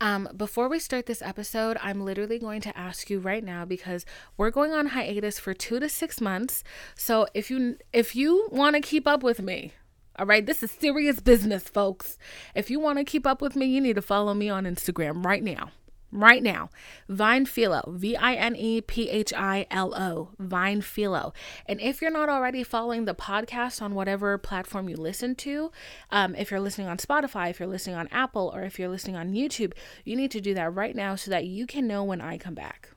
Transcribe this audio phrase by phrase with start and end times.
[0.00, 4.06] Um, before we start this episode, I'm literally going to ask you right now because
[4.36, 6.62] we're going on hiatus for two to six months.
[6.94, 9.72] So if you if you want to keep up with me,
[10.16, 12.16] all right, this is serious business, folks.
[12.54, 15.24] If you want to keep up with me, you need to follow me on Instagram
[15.24, 15.70] right now
[16.10, 16.70] right now.
[17.08, 21.32] Vine Philo, V I N E P H I L O, Vine Philo.
[21.66, 25.70] And if you're not already following the podcast on whatever platform you listen to,
[26.10, 29.16] um, if you're listening on Spotify, if you're listening on Apple, or if you're listening
[29.16, 29.72] on YouTube,
[30.04, 32.54] you need to do that right now so that you can know when I come
[32.54, 32.90] back.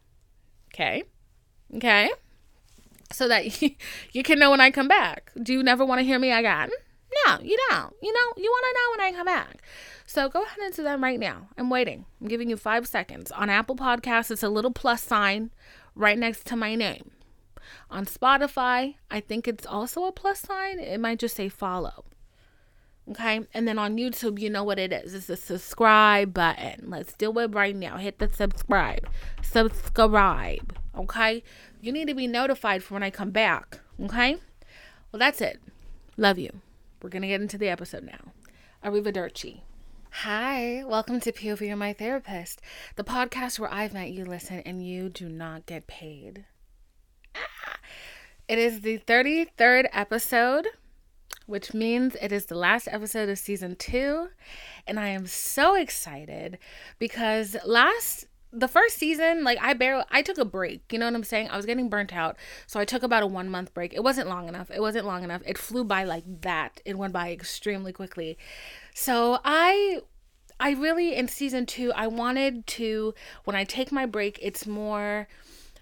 [0.73, 1.03] Okay?
[1.75, 2.11] Okay?
[3.11, 3.71] So that you,
[4.11, 5.31] you can know when I come back.
[5.41, 6.69] Do you never want to hear me again?
[7.25, 7.93] No, you don't.
[8.01, 9.61] You know, you want to know when I come back.
[10.05, 11.49] So go ahead and do them right now.
[11.57, 12.05] I'm waiting.
[12.19, 13.31] I'm giving you five seconds.
[13.31, 15.52] On Apple Podcasts, it's a little plus sign
[15.95, 17.11] right next to my name.
[17.89, 20.79] On Spotify, I think it's also a plus sign.
[20.79, 22.05] It might just say follow.
[23.09, 23.41] Okay.
[23.53, 25.13] And then on YouTube, you know what it is.
[25.13, 26.89] It's a subscribe button.
[26.89, 27.97] Let's do it right now.
[27.97, 29.07] Hit the subscribe.
[29.41, 30.77] Subscribe.
[30.97, 31.43] Okay.
[31.81, 33.80] You need to be notified for when I come back.
[34.02, 34.38] Okay.
[35.11, 35.59] Well, that's it.
[36.16, 36.61] Love you.
[37.02, 38.31] We're going to get into the episode now.
[38.83, 39.61] Arrivederci.
[40.11, 42.61] Hi, welcome to POV You're My Therapist,
[42.95, 46.45] the podcast where I've met you listen and you do not get paid.
[47.33, 47.77] Ah.
[48.47, 50.67] It is the 33rd episode,
[51.47, 54.27] which means it is the last episode of season two.
[54.86, 56.59] And I am so excited
[56.99, 60.81] because last the first season, like I barely I took a break.
[60.91, 61.49] You know what I'm saying?
[61.49, 62.38] I was getting burnt out.
[62.67, 63.93] So I took about a one month break.
[63.93, 64.69] It wasn't long enough.
[64.69, 65.41] It wasn't long enough.
[65.45, 66.81] It flew by like that.
[66.85, 68.38] It went by extremely quickly.
[68.93, 70.02] So I
[70.59, 73.13] I really in season 2 I wanted to
[73.45, 75.27] when I take my break it's more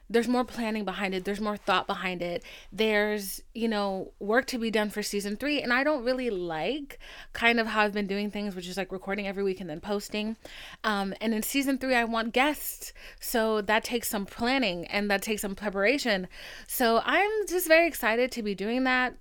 [0.09, 4.57] there's more planning behind it there's more thought behind it there's you know work to
[4.57, 6.99] be done for season three and i don't really like
[7.33, 9.79] kind of how i've been doing things which is like recording every week and then
[9.79, 10.35] posting
[10.83, 15.21] um, and in season three i want guests so that takes some planning and that
[15.21, 16.27] takes some preparation
[16.67, 19.15] so i'm just very excited to be doing that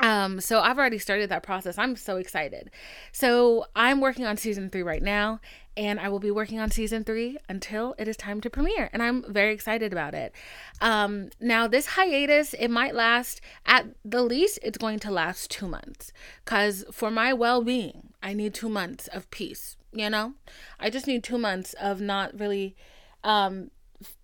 [0.00, 1.76] um, so I've already started that process.
[1.76, 2.70] I'm so excited.
[3.12, 5.40] So I'm working on season three right now,
[5.80, 8.90] and I will be working on season three until it is time to premiere.
[8.92, 10.34] And I'm very excited about it.
[10.82, 15.66] Um, now, this hiatus, it might last at the least, it's going to last two
[15.66, 16.12] months.
[16.44, 19.78] Because for my well being, I need two months of peace.
[19.90, 20.34] You know,
[20.78, 22.76] I just need two months of not really
[23.24, 23.70] um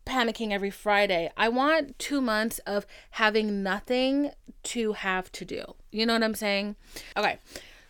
[0.05, 1.31] panicking every Friday.
[1.39, 4.31] I want two months of having nothing
[4.65, 5.75] to have to do.
[5.91, 6.77] You know what I'm saying?
[7.17, 7.39] Okay.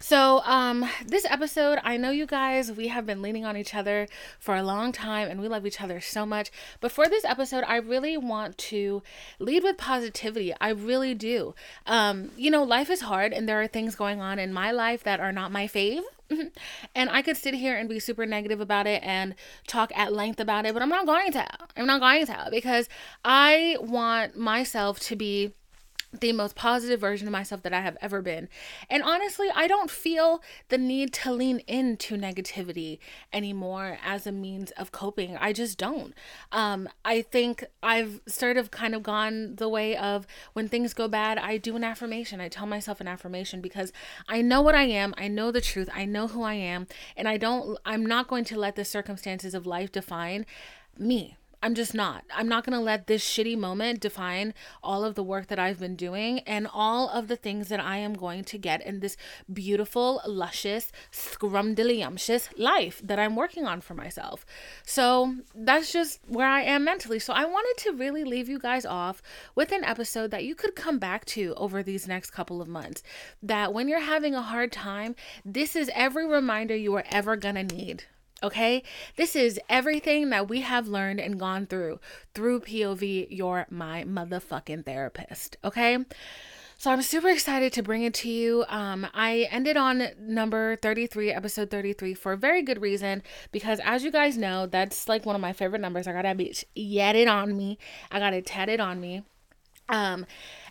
[0.09, 4.07] So, um, this episode, I know you guys, we have been leaning on each other
[4.39, 6.53] for a long time and we love each other so much.
[6.79, 9.03] But for this episode, I really want to
[9.41, 10.55] lead with positivity.
[10.61, 11.57] I really do.
[11.87, 15.03] Um, you know, life is hard and there are things going on in my life
[15.03, 16.03] that are not my fave.
[16.95, 19.35] and I could sit here and be super negative about it and
[19.67, 21.45] talk at length about it, but I'm not going to.
[21.77, 22.89] I'm not going to because
[23.25, 25.55] I want myself to be
[26.21, 28.49] the most positive version of myself that I have ever been.
[28.91, 32.99] And honestly, I don't feel the need to lean into negativity
[33.33, 35.37] anymore as a means of coping.
[35.37, 36.15] I just don't.
[36.53, 41.09] Um, I think I've sort of kind of gone the way of when things go
[41.09, 42.41] bad, I do an affirmation.
[42.41, 43.93] I tell myself an affirmation because
[44.29, 47.29] I know what I am, I know the truth, I know who I am, and
[47.29, 50.47] I don't I'm not going to let the circumstances of life define
[50.99, 52.25] me I'm just not.
[52.35, 55.81] I'm not going to let this shitty moment define all of the work that I've
[55.81, 59.17] been doing and all of the things that I am going to get in this
[59.53, 64.45] beautiful, luscious, scrumdiddlyumptious life that I'm working on for myself.
[64.85, 67.19] So that's just where I am mentally.
[67.19, 69.23] So I wanted to really leave you guys off
[69.55, 73.03] with an episode that you could come back to over these next couple of months.
[73.43, 77.55] That when you're having a hard time, this is every reminder you are ever going
[77.55, 78.05] to need
[78.43, 78.83] Okay,
[79.17, 82.01] this is everything that we have learned and gone through
[82.35, 83.29] through POV.
[83.31, 85.57] You're my motherfucking therapist.
[85.65, 86.05] Okay,
[86.77, 88.67] so I'm super excited to bring it to you.
[88.69, 94.05] Um, I ended on number 33, episode 33, for a very good reason because, as
[94.05, 96.07] you guys know, that's like one of my favorite numbers.
[96.07, 97.79] I got that bitch yet it on me.
[98.11, 99.23] I got it on me.
[99.89, 100.27] Um,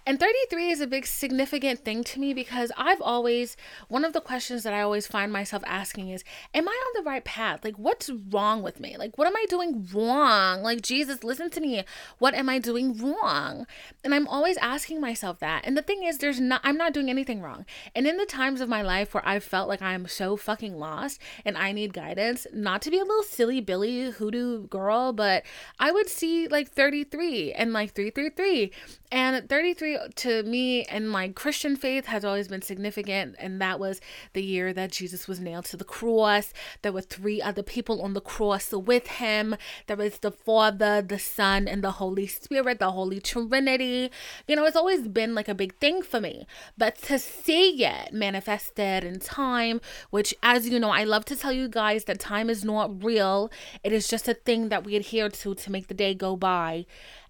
[0.07, 3.57] and 33 is a big significant thing to me because I've always,
[3.87, 6.23] one of the questions that I always find myself asking is,
[6.53, 7.63] Am I on the right path?
[7.63, 8.97] Like, what's wrong with me?
[8.97, 10.61] Like, what am I doing wrong?
[10.61, 11.83] Like, Jesus, listen to me.
[12.19, 13.65] What am I doing wrong?
[14.03, 15.65] And I'm always asking myself that.
[15.65, 17.65] And the thing is, there's not, I'm not doing anything wrong.
[17.95, 21.19] And in the times of my life where I've felt like I'm so fucking lost
[21.43, 25.43] and I need guidance, not to be a little silly Billy hoodoo girl, but
[25.79, 28.71] I would see like 33 and like 333.
[29.11, 33.35] And 33 33 to me and my Christian faith has always been significant.
[33.39, 34.01] And that was
[34.33, 36.53] the year that Jesus was nailed to the cross.
[36.81, 39.55] There were three other people on the cross with him.
[39.87, 44.11] There was the Father, the Son, and the Holy Spirit, the Holy Trinity.
[44.47, 46.47] You know, it's always been like a big thing for me.
[46.77, 51.51] But to see it manifested in time, which, as you know, I love to tell
[51.51, 53.51] you guys that time is not real,
[53.83, 56.85] it is just a thing that we adhere to to make the day go by.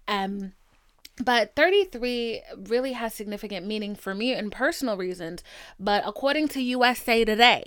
[0.08, 0.52] Um,
[1.22, 5.42] but 33 really has significant meaning for me and personal reasons.
[5.80, 7.64] But according to USA Today,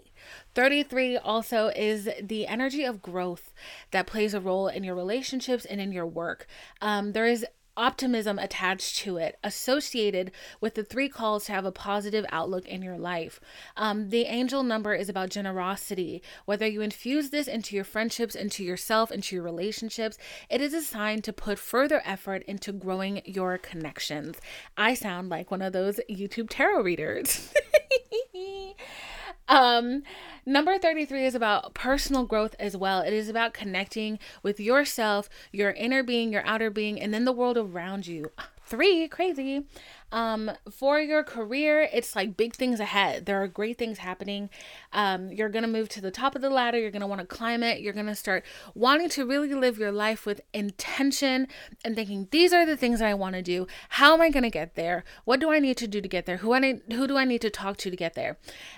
[0.54, 3.52] 33 also is the energy of growth
[3.92, 6.46] that plays a role in your relationships and in your work.
[6.82, 7.46] Um, there is
[7.80, 12.82] optimism attached to it, associated with the three calls to have a positive outlook in
[12.82, 13.40] your life.
[13.78, 16.22] Um, the angel number is about generosity.
[16.46, 20.18] Whether you infuse this into your friendships, into yourself, into your relationships,
[20.50, 24.38] it is a sign to put further effort into growing your connections.
[24.76, 27.54] I sound like one of those YouTube tarot readers.
[29.50, 30.04] Um,
[30.46, 33.02] number 33 is about personal growth as well.
[33.02, 37.34] It is about connecting with yourself, your inner being, your outer being, and then the
[37.34, 38.32] world around you.
[38.70, 39.66] Three, crazy.
[40.12, 43.26] Um, for your career, it's like big things ahead.
[43.26, 44.52] There are great things happening.
[44.94, 46.78] Um, you're gonna move to the top of the ladder.
[46.78, 47.82] You're gonna want to climb it.
[47.82, 48.46] You're gonna start
[48.76, 51.48] wanting to really live your life with intention
[51.84, 53.66] and thinking, these are the things that I want to do.
[53.90, 55.04] How am I gonna get there?
[55.26, 56.38] What do I need to do to get there?
[56.38, 58.38] Who I need, who do I need to talk to to get there?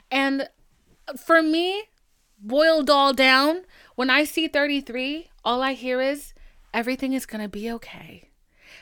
[0.10, 0.48] And
[1.20, 1.84] for me,
[2.40, 3.62] boiled all down,
[3.96, 6.34] when I see 33, all I hear is
[6.74, 8.30] everything is going to be okay.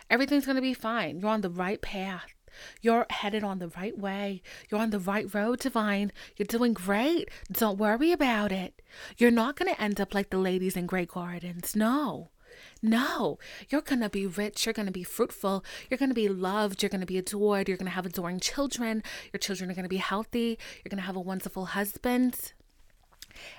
[0.09, 1.19] Everything's going to be fine.
[1.19, 2.33] You're on the right path.
[2.81, 4.41] You're headed on the right way.
[4.69, 6.11] You're on the right road, Divine.
[6.35, 7.29] You're doing great.
[7.51, 8.81] Don't worry about it.
[9.17, 11.75] You're not going to end up like the ladies in Grey Gardens.
[11.75, 12.31] No.
[12.81, 13.37] No,
[13.69, 14.65] you're going to be rich.
[14.65, 15.63] You're going to be fruitful.
[15.89, 16.81] You're going to be loved.
[16.81, 17.67] You're going to be adored.
[17.67, 19.03] You're going to have adoring children.
[19.33, 20.57] Your children are going to be healthy.
[20.83, 22.53] You're going to have a wonderful husband.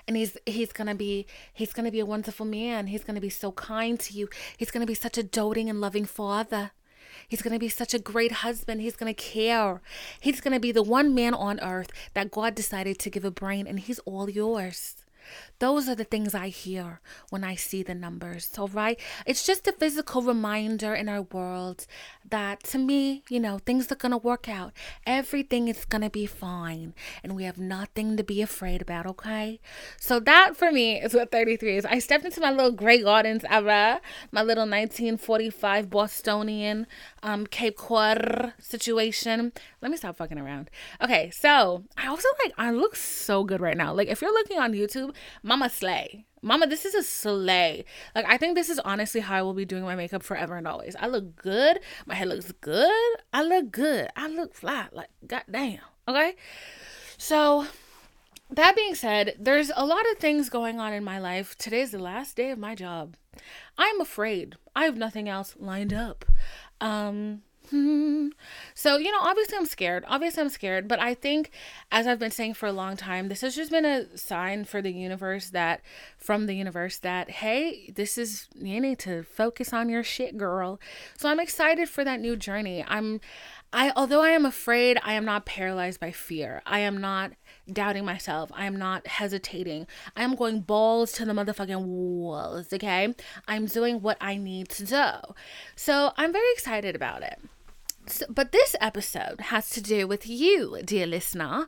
[0.07, 2.87] And he's he's gonna be he's gonna be a wonderful man.
[2.87, 4.29] He's gonna be so kind to you.
[4.57, 6.71] He's gonna be such a doting and loving father.
[7.27, 8.81] He's to be such a great husband.
[8.81, 9.81] He's to care.
[10.19, 13.67] He's to be the one man on earth that God decided to give a brain,
[13.67, 14.97] and he's all yours.
[15.61, 18.49] Those are the things I hear when I see the numbers.
[18.51, 21.85] So, right, It's just a physical reminder in our world
[22.27, 24.73] that to me, you know, things are going to work out.
[25.05, 26.95] Everything is going to be fine.
[27.23, 29.05] And we have nothing to be afraid about.
[29.05, 29.59] Okay.
[29.99, 31.85] So that for me is what 33 is.
[31.85, 36.87] I stepped into my little Grey Gardens era, my little 1945 Bostonian
[37.21, 39.53] um, Cape Cod situation.
[39.79, 40.71] Let me stop fucking around.
[41.03, 41.29] Okay.
[41.29, 43.93] So I also like, I look so good right now.
[43.93, 45.13] Like if you're looking on YouTube,
[45.51, 46.23] Mama Slay.
[46.41, 47.83] Mama, this is a slay.
[48.15, 50.65] Like, I think this is honestly how I will be doing my makeup forever and
[50.65, 50.95] always.
[50.97, 51.81] I look good.
[52.05, 53.17] My hair looks good.
[53.33, 54.07] I look good.
[54.15, 54.87] I look fly.
[54.93, 55.79] Like, goddamn.
[56.07, 56.37] Okay?
[57.17, 57.67] So,
[58.49, 61.57] that being said, there's a lot of things going on in my life.
[61.57, 63.17] Today's the last day of my job.
[63.77, 64.55] I'm afraid.
[64.73, 66.23] I have nothing else lined up.
[66.79, 67.41] Um,
[67.73, 68.29] Mm-hmm.
[68.73, 70.03] so, you know, obviously I'm scared.
[70.07, 71.51] Obviously I'm scared, but I think
[71.91, 74.81] as I've been saying for a long time, this has just been a sign for
[74.81, 75.81] the universe that
[76.17, 80.79] from the universe that hey, this is you need to focus on your shit, girl.
[81.17, 82.83] So I'm excited for that new journey.
[82.87, 83.21] I'm
[83.73, 86.61] I although I am afraid, I am not paralyzed by fear.
[86.65, 87.31] I am not
[87.71, 88.51] doubting myself.
[88.53, 89.87] I am not hesitating.
[90.15, 93.15] I am going balls to the motherfucking walls, okay?
[93.47, 95.33] I'm doing what I need to do.
[95.75, 97.39] So I'm very excited about it.
[98.07, 101.67] So, but this episode has to do with you, dear listener.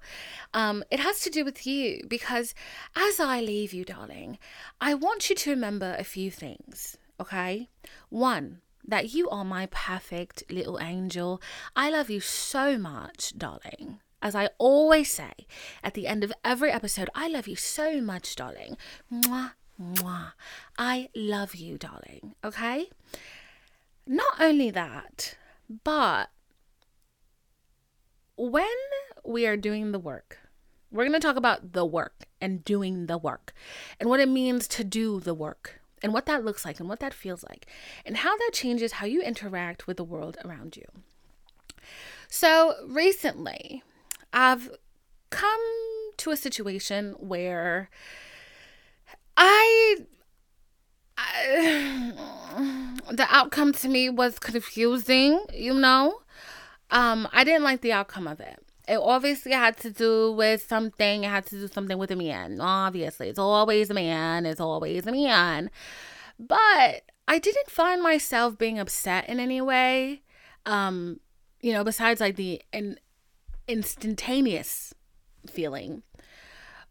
[0.54, 2.56] Um, it has to do with you because
[2.96, 4.40] as I leave you, darling,
[4.82, 7.70] I want you to remember a few things, okay?
[8.10, 11.42] One, that you are my perfect little angel.
[11.76, 14.00] I love you so much, darling.
[14.22, 15.34] As I always say
[15.84, 18.78] at the end of every episode, I love you so much, darling.
[19.12, 20.32] Mwah, mwah.
[20.78, 22.36] I love you, darling.
[22.44, 22.90] Okay?
[24.08, 25.38] Not only that,
[25.84, 26.30] but
[28.36, 28.66] when
[29.26, 30.40] we are doing the work,
[30.92, 33.54] we're going to talk about the work and doing the work
[34.00, 37.00] and what it means to do the work and what that looks like and what
[37.00, 37.66] that feels like
[38.06, 40.86] and how that changes how you interact with the world around you.
[42.28, 43.84] So, recently,
[44.32, 44.72] I've
[45.30, 45.62] come
[46.18, 47.90] to a situation where
[49.38, 49.98] I,
[51.24, 52.14] I
[53.12, 56.20] the outcome to me was confusing, you know.
[56.92, 58.60] Um, I didn't like the outcome of it.
[58.88, 61.24] It obviously had to do with something.
[61.24, 62.60] It had to do something with a man.
[62.60, 64.46] Obviously, it's always a man.
[64.46, 65.72] It's always a man.
[66.38, 70.22] But I didn't find myself being upset in any way.
[70.66, 71.20] Um,
[71.62, 73.00] you know, besides like the in,
[73.68, 74.94] instantaneous
[75.50, 76.04] feeling.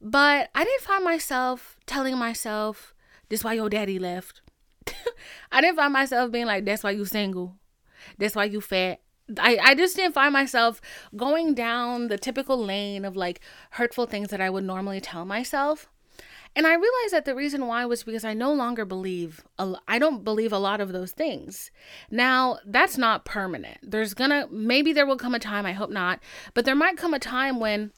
[0.01, 2.92] But I didn't find myself telling myself,
[3.33, 4.43] this why your daddy left.
[5.53, 7.57] I didn't find myself being like, that's why you single.
[8.19, 9.01] That's why you fat.
[9.39, 10.83] I, I just didn't find myself
[11.17, 15.89] going down the typical lane of like hurtful things that I would normally tell myself.
[16.55, 19.43] And I realized that the reason why was because I no longer believe,
[19.89, 21.71] I don't believe a lot of those things.
[22.11, 23.79] Now, that's not permanent.
[23.83, 26.21] There's gonna, maybe there will come a time, I hope not,
[26.53, 27.93] but there might come a time when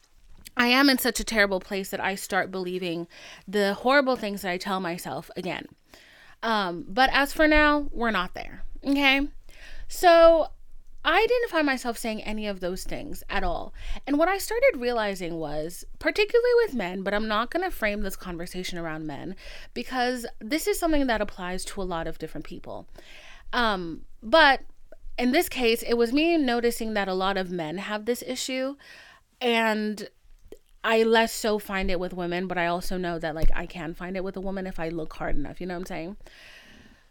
[0.57, 3.07] I am in such a terrible place that I start believing
[3.47, 5.67] the horrible things that I tell myself again.
[6.43, 8.63] Um, but as for now, we're not there.
[8.85, 9.27] Okay.
[9.87, 10.49] So
[11.03, 13.73] I didn't find myself saying any of those things at all.
[14.07, 18.01] And what I started realizing was, particularly with men, but I'm not going to frame
[18.01, 19.35] this conversation around men
[19.75, 22.87] because this is something that applies to a lot of different people.
[23.53, 24.61] Um, but
[25.17, 28.75] in this case, it was me noticing that a lot of men have this issue.
[29.39, 30.09] And
[30.85, 33.95] I less so find it with women, but I also know that like I can
[33.95, 35.59] find it with a woman if I look hard enough.
[35.59, 36.17] You know what I'm saying?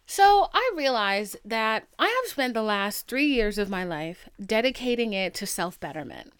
[0.07, 5.12] So I realized that I have spent the last three years of my life dedicating
[5.12, 6.33] it to self betterment.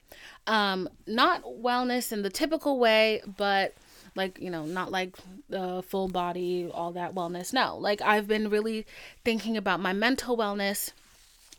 [0.47, 3.75] Um, not wellness in the typical way, but
[4.15, 5.17] like, you know, not like
[5.49, 7.53] the full body, all that wellness.
[7.53, 8.87] No, like I've been really
[9.25, 10.93] thinking about my mental wellness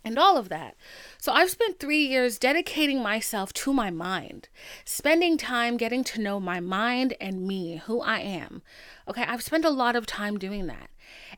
[0.05, 0.77] and all of that.
[1.17, 4.47] So I've spent three years dedicating myself to my mind,
[4.85, 8.61] spending time getting to know my mind and me, who I am.
[9.07, 10.91] Okay, I've spent a lot of time doing that.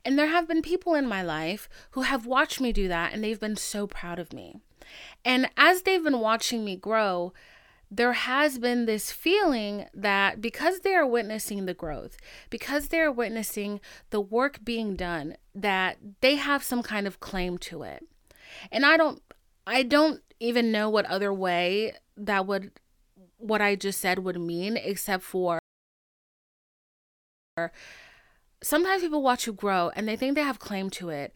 [0.04, 3.24] And there have been people in my life who have watched me do that and
[3.24, 4.58] they've been so proud of me.
[5.24, 7.34] And as they've been watching me grow,
[7.90, 12.18] there has been this feeling that because they are witnessing the growth,
[12.50, 17.84] because they're witnessing the work being done, that they have some kind of claim to
[17.84, 18.06] it.
[18.72, 19.22] And I don't
[19.66, 22.72] I don't even know what other way that would
[23.38, 25.60] what I just said would mean except for
[28.62, 31.34] sometimes people watch you grow and they think they have claim to it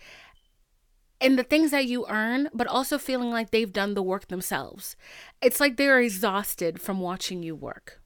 [1.22, 4.96] and the things that you earn, but also feeling like they've done the work themselves.
[5.42, 8.01] It's like they're exhausted from watching you work.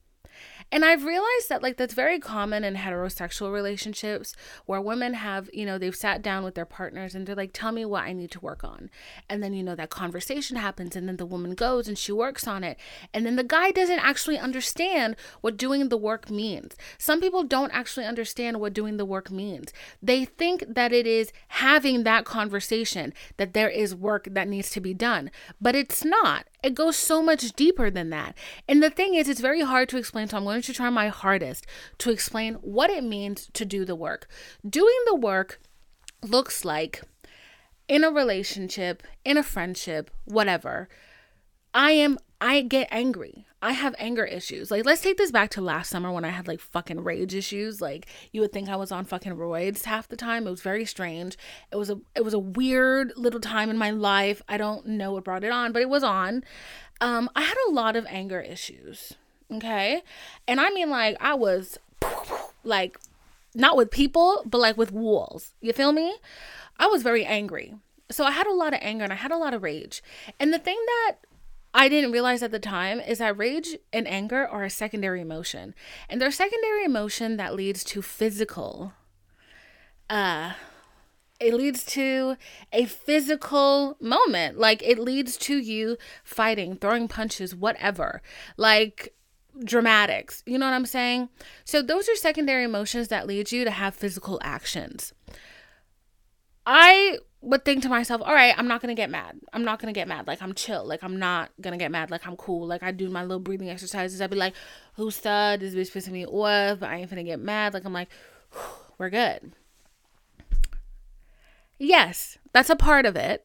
[0.72, 4.34] And I've realized that like that's very common in heterosexual relationships
[4.66, 7.70] where women have, you know, they've sat down with their partners and they're like, tell
[7.70, 8.90] me what I need to work on.
[9.28, 12.48] And then, you know, that conversation happens and then the woman goes and she works
[12.48, 12.78] on it.
[13.14, 16.74] And then the guy doesn't actually understand what doing the work means.
[16.98, 19.72] Some people don't actually understand what doing the work means.
[20.02, 24.80] They think that it is having that conversation, that there is work that needs to
[24.80, 25.30] be done,
[25.60, 26.46] but it's not.
[26.66, 28.36] It goes so much deeper than that.
[28.66, 30.26] And the thing is, it's very hard to explain.
[30.26, 31.64] So I'm going to try my hardest
[31.98, 34.26] to explain what it means to do the work.
[34.68, 35.60] Doing the work
[36.24, 37.02] looks like
[37.86, 40.88] in a relationship, in a friendship, whatever.
[41.72, 43.46] I am, I get angry.
[43.62, 44.70] I have anger issues.
[44.70, 47.80] Like, let's take this back to last summer when I had like fucking rage issues.
[47.80, 50.46] Like, you would think I was on fucking roids half the time.
[50.46, 51.36] It was very strange.
[51.72, 54.42] It was a it was a weird little time in my life.
[54.48, 56.44] I don't know what brought it on, but it was on.
[57.00, 59.14] Um, I had a lot of anger issues.
[59.50, 60.02] Okay,
[60.46, 61.78] and I mean like I was
[62.62, 62.98] like
[63.54, 65.54] not with people, but like with walls.
[65.60, 66.16] You feel me?
[66.78, 67.74] I was very angry.
[68.10, 70.02] So I had a lot of anger and I had a lot of rage.
[70.38, 71.16] And the thing that
[71.76, 75.74] I didn't realize at the time is that rage and anger are a secondary emotion.
[76.08, 78.94] And they're secondary emotion that leads to physical
[80.08, 80.54] uh
[81.38, 82.36] it leads to
[82.72, 84.58] a physical moment.
[84.58, 88.22] Like it leads to you fighting, throwing punches, whatever.
[88.56, 89.14] Like
[89.62, 90.42] dramatics.
[90.46, 91.28] You know what I'm saying?
[91.66, 95.12] So those are secondary emotions that lead you to have physical actions.
[96.64, 99.38] I would think to myself, all right, I'm not gonna get mad.
[99.52, 100.26] I'm not gonna get mad.
[100.26, 100.84] Like I'm chill.
[100.84, 102.10] Like I'm not gonna get mad.
[102.10, 102.66] Like I'm cool.
[102.66, 104.20] Like I do my little breathing exercises.
[104.20, 104.54] I'd be like,
[104.94, 105.60] who's that?
[105.60, 106.80] This bitch pissing me off.
[106.80, 107.74] But I ain't gonna get mad.
[107.74, 108.08] Like I'm like,
[108.98, 109.52] we're good.
[111.78, 113.44] Yes, that's a part of it.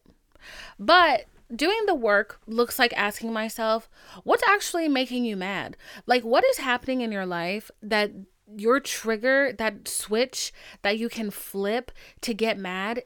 [0.78, 3.90] But doing the work looks like asking myself,
[4.24, 5.76] what's actually making you mad?
[6.06, 8.10] Like what is happening in your life that
[8.56, 13.02] your trigger, that switch that you can flip to get mad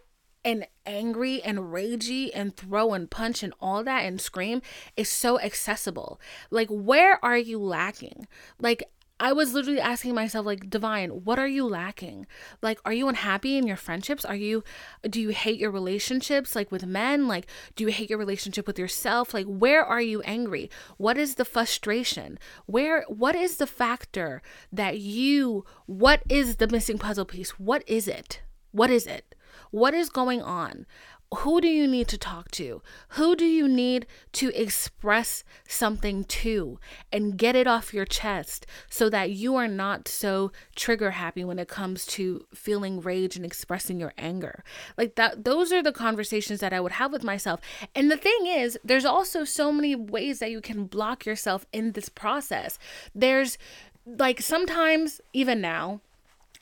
[0.46, 4.62] and angry and ragey and throw and punch and all that and scream
[4.96, 6.20] is so accessible.
[6.52, 8.28] Like, where are you lacking?
[8.60, 8.84] Like,
[9.18, 12.26] I was literally asking myself, like, Divine, what are you lacking?
[12.62, 14.24] Like, are you unhappy in your friendships?
[14.24, 14.62] Are you,
[15.08, 17.26] do you hate your relationships, like with men?
[17.26, 19.34] Like, do you hate your relationship with yourself?
[19.34, 20.70] Like, where are you angry?
[20.96, 22.38] What is the frustration?
[22.66, 27.58] Where, what is the factor that you, what is the missing puzzle piece?
[27.58, 28.42] What is it?
[28.70, 29.34] What is it?
[29.76, 30.87] What is going on?
[31.35, 32.83] who do you need to talk to?
[33.11, 36.78] Who do you need to express something to
[37.12, 41.59] and get it off your chest so that you are not so trigger happy when
[41.59, 44.62] it comes to feeling rage and expressing your anger?
[44.97, 47.61] Like that those are the conversations that I would have with myself.
[47.95, 51.92] And the thing is, there's also so many ways that you can block yourself in
[51.92, 52.78] this process.
[53.14, 53.59] There's
[54.06, 56.00] like sometimes even now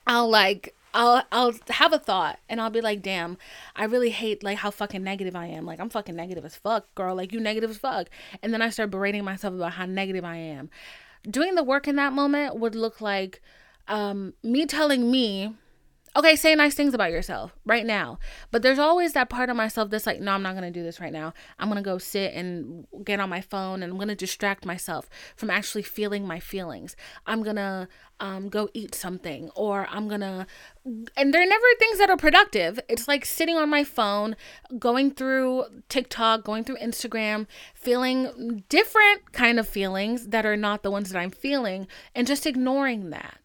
[0.07, 3.37] I'll like I'll I'll have a thought and I'll be like, damn,
[3.75, 5.67] I really hate like how fucking negative I am.
[5.67, 7.17] Like I'm fucking negative as fuck, girl.
[7.17, 8.09] Like you negative as fuck.
[8.43, 10.71] And then I start berating myself about how negative I am.
[11.29, 13.43] Doing the work in that moment would look like
[13.89, 15.55] um, me telling me
[16.17, 18.19] okay, say nice things about yourself right now.
[18.51, 20.85] But there's always that part of myself that's like, no, I'm not going to do
[20.85, 21.35] this right now.
[21.59, 24.65] I'm going to go sit and get on my phone and I'm going to distract
[24.65, 26.95] myself from actually feeling my feelings.
[27.27, 27.89] I'm going to
[28.21, 30.47] um, go eat something or I'm going to,
[31.17, 32.79] and they're never things that are productive.
[32.89, 34.37] It's like sitting on my phone,
[34.79, 40.93] going through TikTok, going through Instagram, feeling different kind of feelings that are not the
[40.93, 43.39] ones that I'm feeling and just ignoring that.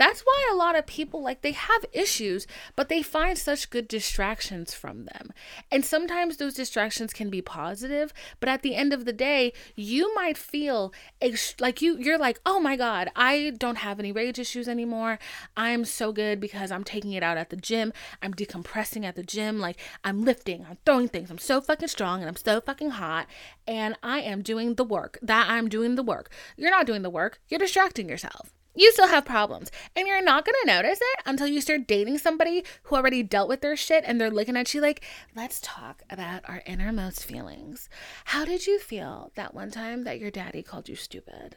[0.00, 3.86] That's why a lot of people like they have issues, but they find such good
[3.86, 5.30] distractions from them.
[5.70, 10.14] And sometimes those distractions can be positive, but at the end of the day, you
[10.14, 14.38] might feel ex- like you you're like, "Oh my god, I don't have any rage
[14.38, 15.18] issues anymore.
[15.54, 17.92] I'm so good because I'm taking it out at the gym.
[18.22, 21.30] I'm decompressing at the gym, like I'm lifting, I'm throwing things.
[21.30, 23.26] I'm so fucking strong and I'm so fucking hot
[23.68, 25.18] and I am doing the work.
[25.20, 26.30] That I'm doing the work.
[26.56, 27.38] You're not doing the work.
[27.48, 29.70] You're distracting yourself you still have problems.
[29.96, 33.60] And you're not to notice it until you start dating somebody who already dealt with
[33.60, 37.88] their shit and they're looking at you like, let's talk about our innermost feelings.
[38.26, 41.56] How did you feel that one time that your daddy called you stupid?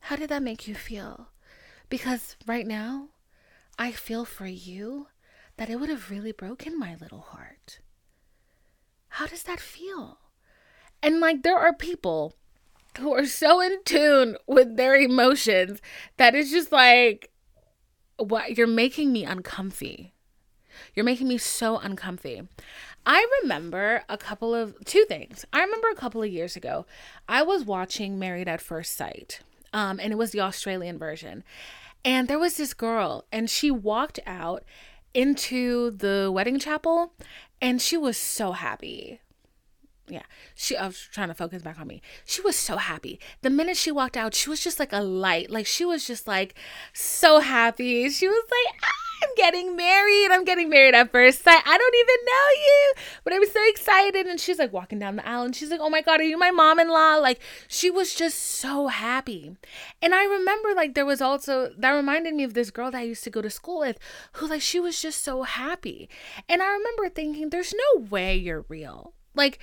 [0.00, 1.28] How did that make you feel?
[1.88, 3.08] Because right now,
[3.78, 5.08] I feel for you
[5.56, 7.80] that it would have really broken my little heart.
[9.08, 10.18] How does that feel?
[11.02, 12.34] And like, there are people
[12.98, 15.80] who are so in tune with their emotions
[16.16, 17.30] that it's just like
[18.18, 20.12] what you're making me uncomfy.
[20.94, 22.42] You're making me so uncomfy.
[23.06, 25.44] I remember a couple of two things.
[25.52, 26.86] I remember a couple of years ago,
[27.28, 29.40] I was watching Married at First Sight,
[29.72, 31.44] um, and it was the Australian version.
[32.04, 34.64] And there was this girl, and she walked out
[35.12, 37.12] into the wedding chapel,
[37.60, 39.20] and she was so happy
[40.08, 40.22] yeah.
[40.54, 42.02] She i was trying to focus back on me.
[42.26, 43.18] She was so happy.
[43.42, 45.50] The minute she walked out she was just like a light.
[45.50, 46.54] Like she was just like
[46.92, 48.08] so happy.
[48.10, 48.82] She was like
[49.22, 50.28] i'm getting married.
[50.30, 51.62] I'm getting married at first sight.
[51.64, 52.92] I don't even know you.
[53.24, 54.26] But i was so excited.
[54.26, 56.36] And she's like walking down the aisle and she's like oh my god are you
[56.36, 57.16] my mom-in-law?
[57.16, 59.56] Like she was just so happy.
[60.02, 63.02] And i remember like there was also that reminded me of this girl that i
[63.02, 63.98] used to go to school with
[64.34, 66.10] who like she was just so happy.
[66.46, 69.14] And i remember thinking there's no way you're real.
[69.34, 69.58] Like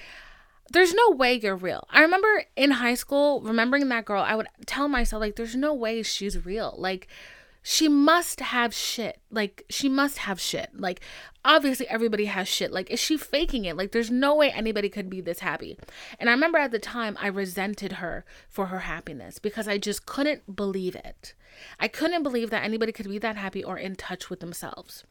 [0.72, 1.86] there's no way you're real.
[1.90, 5.74] I remember in high school, remembering that girl, I would tell myself, like, there's no
[5.74, 6.76] way she's real.
[6.78, 7.08] Like,
[7.62, 9.20] she must have shit.
[9.30, 10.70] Like, she must have shit.
[10.74, 11.02] Like,
[11.44, 12.72] obviously, everybody has shit.
[12.72, 13.78] Like, is she faking it?
[13.78, 15.78] Like, there's no way anybody could be this happy.
[16.20, 20.06] And I remember at the time, I resented her for her happiness because I just
[20.06, 21.34] couldn't believe it.
[21.80, 25.04] I couldn't believe that anybody could be that happy or in touch with themselves.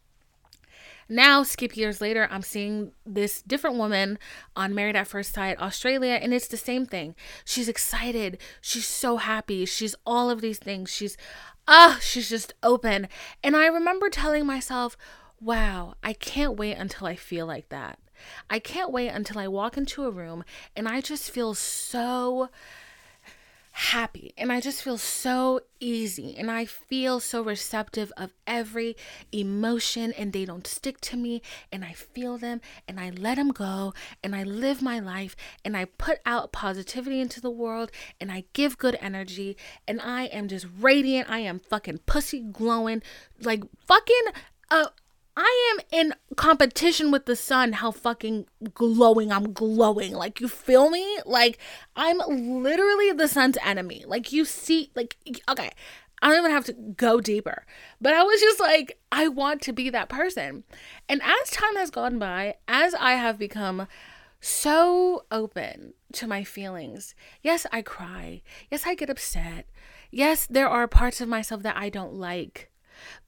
[1.12, 4.16] Now, skip years later, I'm seeing this different woman
[4.54, 7.16] on Married at First Sight Australia, and it's the same thing.
[7.44, 8.38] She's excited.
[8.60, 9.64] She's so happy.
[9.64, 10.88] She's all of these things.
[10.88, 11.16] She's,
[11.66, 13.08] ah, she's just open.
[13.42, 14.96] And I remember telling myself,
[15.40, 17.98] wow, I can't wait until I feel like that.
[18.48, 20.44] I can't wait until I walk into a room
[20.76, 22.50] and I just feel so
[23.80, 28.94] happy and I just feel so easy and I feel so receptive of every
[29.32, 31.40] emotion and they don't stick to me
[31.72, 35.78] and I feel them and I let them go and I live my life and
[35.78, 37.90] I put out positivity into the world
[38.20, 39.56] and I give good energy
[39.88, 41.30] and I am just radiant.
[41.30, 43.02] I am fucking pussy glowing
[43.40, 44.26] like fucking
[44.70, 44.88] uh
[45.36, 50.12] I am in competition with the sun how fucking glowing I'm glowing.
[50.12, 51.18] Like you feel me?
[51.24, 51.58] Like
[51.96, 52.18] I'm
[52.62, 54.04] literally the sun's enemy.
[54.06, 55.16] Like you see like
[55.48, 55.70] okay,
[56.22, 57.64] I don't even have to go deeper.
[58.00, 60.64] But I was just like I want to be that person.
[61.08, 63.86] And as time has gone by, as I have become
[64.40, 67.14] so open to my feelings.
[67.42, 68.42] Yes, I cry.
[68.70, 69.66] Yes, I get upset.
[70.10, 72.69] Yes, there are parts of myself that I don't like.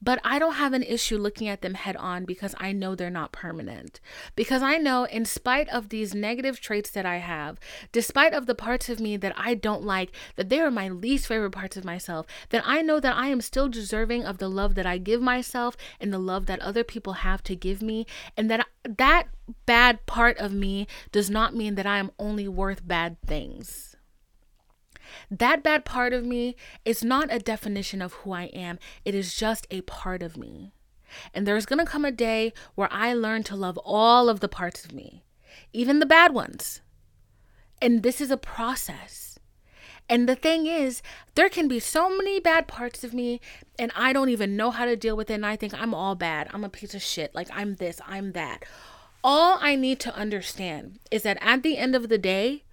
[0.01, 3.09] But I don't have an issue looking at them head on because I know they're
[3.09, 3.99] not permanent.
[4.35, 7.59] Because I know in spite of these negative traits that I have,
[7.91, 11.27] despite of the parts of me that I don't like, that they are my least
[11.27, 14.75] favorite parts of myself, that I know that I am still deserving of the love
[14.75, 18.05] that I give myself and the love that other people have to give me
[18.37, 19.27] and that that
[19.65, 23.92] bad part of me does not mean that I am only worth bad things.
[25.29, 29.35] That bad part of me is not a definition of who I am, it is
[29.35, 30.73] just a part of me.
[31.33, 34.83] And there's gonna come a day where I learn to love all of the parts
[34.83, 35.23] of me,
[35.71, 36.81] even the bad ones.
[37.81, 39.33] And this is a process.
[40.09, 41.01] And the thing is,
[41.35, 43.39] there can be so many bad parts of me,
[43.79, 45.35] and I don't even know how to deal with it.
[45.35, 46.49] And I think I'm all bad.
[46.53, 47.33] I'm a piece of shit.
[47.33, 48.65] Like, I'm this, I'm that.
[49.23, 52.63] All I need to understand is that at the end of the day,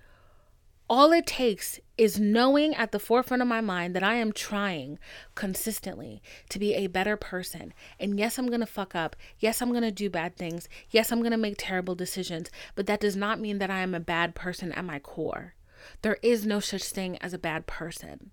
[0.91, 4.99] all it takes is knowing at the forefront of my mind that I am trying
[5.37, 7.73] consistently to be a better person.
[8.01, 9.15] And yes, I'm going to fuck up.
[9.39, 10.69] Yes, I'm going to do bad things.
[10.91, 12.51] Yes, I'm going to make terrible decisions.
[12.75, 15.55] But that does not mean that I am a bad person at my core.
[16.03, 18.33] There is no such thing as a bad person.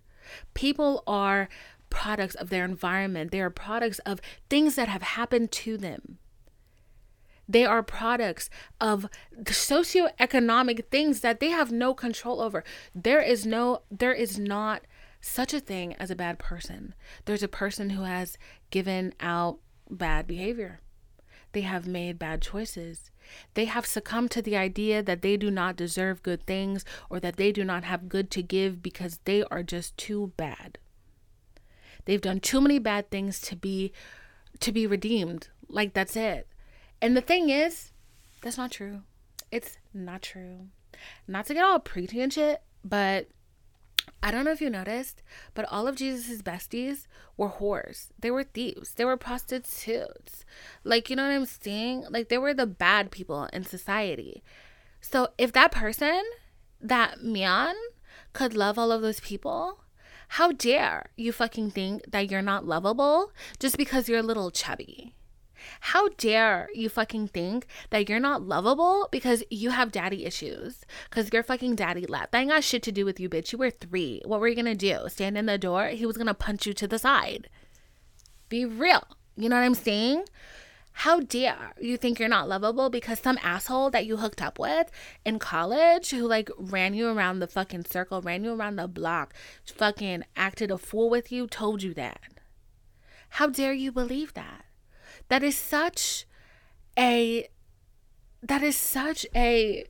[0.55, 1.49] People are
[1.91, 6.17] products of their environment, they are products of things that have happened to them.
[7.47, 8.49] They are products
[8.81, 12.63] of the socioeconomic things that they have no control over.
[12.93, 14.81] There is no, there is not
[15.21, 16.93] such a thing as a bad person.
[17.25, 18.37] There's a person who has
[18.69, 20.81] given out bad behavior.
[21.53, 23.09] They have made bad choices.
[23.53, 27.37] They have succumbed to the idea that they do not deserve good things or that
[27.37, 30.77] they do not have good to give because they are just too bad.
[32.05, 33.91] They've done too many bad things to be
[34.59, 35.49] to be redeemed.
[35.67, 36.47] Like that's it.
[37.01, 37.91] And the thing is,
[38.41, 39.01] that's not true.
[39.51, 40.67] It's not true.
[41.27, 43.27] Not to get all preachy and shit, but
[44.21, 45.21] I don't know if you noticed,
[45.53, 48.07] but all of Jesus's besties were whores.
[48.19, 48.93] They were thieves.
[48.93, 50.43] They were prostitutes.
[50.83, 52.05] Like, you know what I'm saying?
[52.09, 54.43] Like, they were the bad people in society.
[55.01, 56.23] So, if that person,
[56.81, 57.75] that man,
[58.33, 59.83] could love all of those people,
[60.29, 65.13] how dare you fucking think that you're not lovable just because you're a little chubby?
[65.81, 70.85] How dare you fucking think that you're not lovable because you have daddy issues?
[71.09, 72.31] Because your fucking daddy left.
[72.31, 73.51] That ain't got shit to do with you, bitch.
[73.51, 74.21] You were three.
[74.25, 75.05] What were you gonna do?
[75.07, 75.87] Stand in the door?
[75.87, 77.49] He was gonna punch you to the side.
[78.49, 79.03] Be real.
[79.35, 80.25] You know what I'm saying?
[81.01, 84.89] How dare you think you're not lovable because some asshole that you hooked up with
[85.23, 89.35] in college who like ran you around the fucking circle, ran you around the block,
[89.63, 92.19] fucking acted a fool with you, told you that?
[93.29, 94.65] How dare you believe that?
[95.29, 96.25] That is such
[96.97, 97.47] a
[98.41, 99.85] that is such a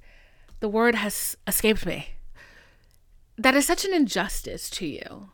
[0.60, 2.10] the word has escaped me.
[3.38, 5.30] That is such an injustice to you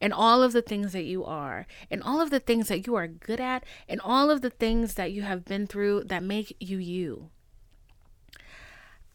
[0.00, 2.94] and all of the things that you are and all of the things that you
[2.94, 6.56] are good at and all of the things that you have been through that make
[6.60, 7.30] you you.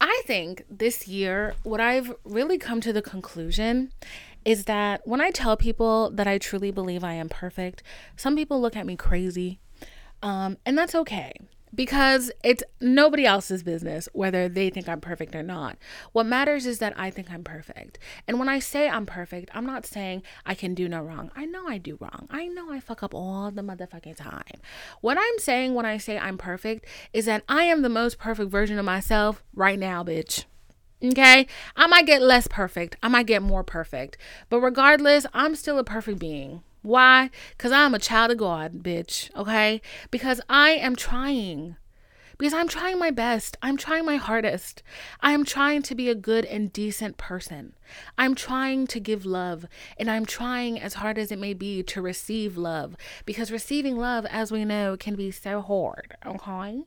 [0.00, 3.92] I think this year, what I've really come to the conclusion
[4.44, 7.82] is that when I tell people that I truly believe I am perfect,
[8.14, 9.58] some people look at me crazy.
[10.22, 11.32] Um, and that's okay
[11.74, 15.76] because it's nobody else's business whether they think I'm perfect or not.
[16.12, 17.98] What matters is that I think I'm perfect.
[18.26, 21.30] And when I say I'm perfect, I'm not saying I can do no wrong.
[21.36, 22.26] I know I do wrong.
[22.30, 24.60] I know I fuck up all the motherfucking time.
[25.00, 28.50] What I'm saying when I say I'm perfect is that I am the most perfect
[28.50, 30.44] version of myself right now, bitch.
[31.04, 31.46] Okay?
[31.76, 32.96] I might get less perfect.
[33.02, 34.16] I might get more perfect.
[34.48, 36.62] But regardless, I'm still a perfect being.
[36.86, 37.30] Why?
[37.56, 39.34] Because I'm a child of God, bitch.
[39.34, 39.82] Okay?
[40.12, 41.74] Because I am trying.
[42.38, 43.56] Because I'm trying my best.
[43.60, 44.84] I'm trying my hardest.
[45.20, 47.72] I am trying to be a good and decent person.
[48.16, 49.66] I'm trying to give love.
[49.98, 52.94] And I'm trying as hard as it may be to receive love.
[53.24, 56.16] Because receiving love, as we know, can be so hard.
[56.24, 56.82] Okay?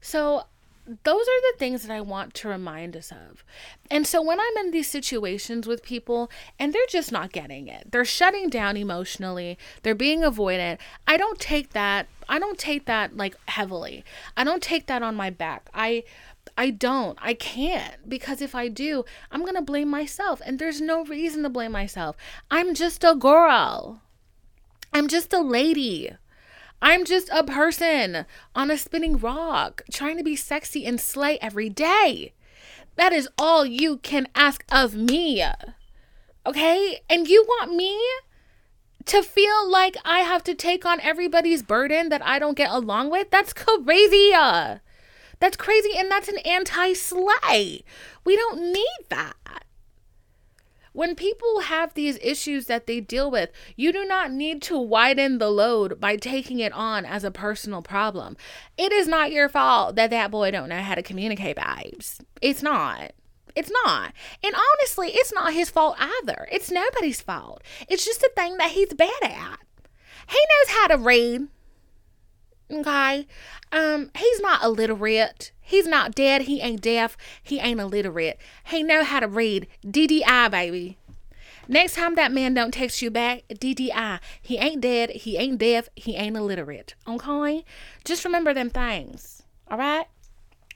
[0.00, 0.44] So
[0.86, 3.44] those are the things that I want to remind us of.
[3.90, 7.92] And so when I'm in these situations with people and they're just not getting it,
[7.92, 13.16] they're shutting down emotionally, they're being avoidant, I don't take that I don't take that
[13.16, 14.04] like heavily.
[14.36, 15.68] I don't take that on my back.
[15.74, 16.04] I
[16.56, 17.18] I don't.
[17.20, 21.42] I can't because if I do, I'm going to blame myself and there's no reason
[21.42, 22.16] to blame myself.
[22.50, 24.00] I'm just a girl.
[24.92, 26.10] I'm just a lady.
[26.84, 31.68] I'm just a person on a spinning rock trying to be sexy and slay every
[31.68, 32.32] day.
[32.96, 35.44] That is all you can ask of me.
[36.44, 37.00] Okay?
[37.08, 37.96] And you want me
[39.04, 43.10] to feel like I have to take on everybody's burden that I don't get along
[43.10, 43.30] with?
[43.30, 44.32] That's crazy.
[44.32, 45.96] That's crazy.
[45.96, 47.84] And that's an anti slay.
[48.24, 49.36] We don't need that.
[50.92, 55.38] When people have these issues that they deal with, you do not need to widen
[55.38, 58.36] the load by taking it on as a personal problem.
[58.76, 62.20] It is not your fault that that boy don't know how to communicate, babes.
[62.40, 63.12] It's not.
[63.54, 64.12] It's not.
[64.42, 66.46] And honestly, it's not his fault either.
[66.50, 67.62] It's nobody's fault.
[67.88, 69.58] It's just a thing that he's bad at.
[70.28, 71.48] He knows how to read.
[72.72, 73.26] Okay.
[73.70, 75.52] Um, he's not illiterate.
[75.60, 76.42] He's not dead.
[76.42, 77.16] He ain't deaf.
[77.42, 78.38] He ain't illiterate.
[78.64, 79.66] He know how to read.
[79.86, 80.98] DDI, baby.
[81.68, 84.20] Next time that man don't text you back, DDI.
[84.40, 85.10] He ain't dead.
[85.10, 85.88] He ain't deaf.
[85.94, 86.94] He ain't illiterate.
[87.06, 87.64] Okay?
[88.04, 89.42] Just remember them things.
[89.70, 90.06] All right?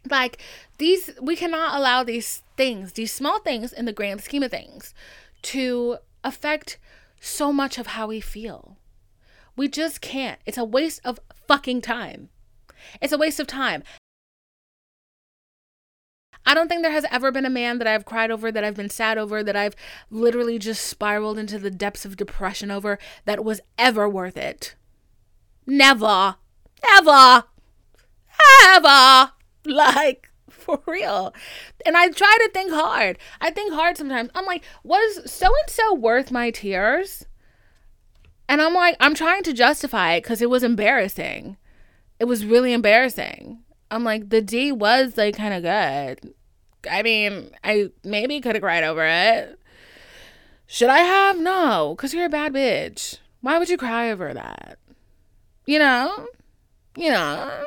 [0.08, 0.40] Like
[0.78, 4.94] these, we cannot allow these things, these small things in the grand scheme of things,
[5.42, 6.78] to affect
[7.20, 8.76] so much of how we feel.
[9.56, 10.38] We just can't.
[10.46, 12.28] It's a waste of fucking time.
[13.00, 13.82] It's a waste of time.
[16.48, 18.76] I don't think there has ever been a man that I've cried over, that I've
[18.76, 19.74] been sad over, that I've
[20.10, 24.76] literally just spiraled into the depths of depression over that was ever worth it.
[25.66, 26.36] Never.
[26.96, 27.44] Ever.
[28.68, 29.32] Ever.
[29.64, 31.34] Like, for real.
[31.84, 33.18] And I try to think hard.
[33.40, 34.30] I think hard sometimes.
[34.32, 37.26] I'm like, was so and so worth my tears?
[38.48, 41.56] And I'm like, I'm trying to justify it because it was embarrassing.
[42.18, 43.60] It was really embarrassing.
[43.90, 46.34] I'm like, the D was like kind of good.
[46.90, 49.58] I mean, I maybe could have cried over it.
[50.66, 51.38] Should I have?
[51.38, 53.18] No, because you're a bad bitch.
[53.40, 54.78] Why would you cry over that?
[55.64, 56.26] You know?
[56.96, 57.64] You know?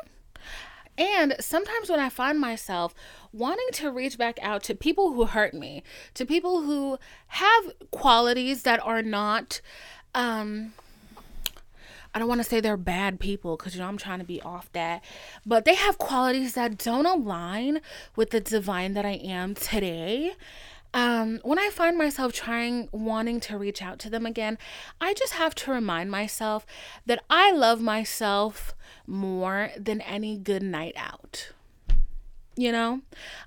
[0.97, 2.93] And sometimes when I find myself
[3.31, 5.81] wanting to reach back out to people who hurt me,
[6.15, 9.61] to people who have qualities that are not,
[10.13, 10.73] um,
[12.13, 14.41] I don't want to say they're bad people because, you know, I'm trying to be
[14.41, 15.03] off that,
[15.45, 17.81] but they have qualities that don't align
[18.15, 20.33] with the divine that I am today.
[20.91, 24.57] Um, when I find myself trying, wanting to reach out to them again,
[24.99, 26.65] I just have to remind myself
[27.05, 28.73] that I love myself
[29.05, 31.51] more than any good night out
[32.59, 32.99] you know?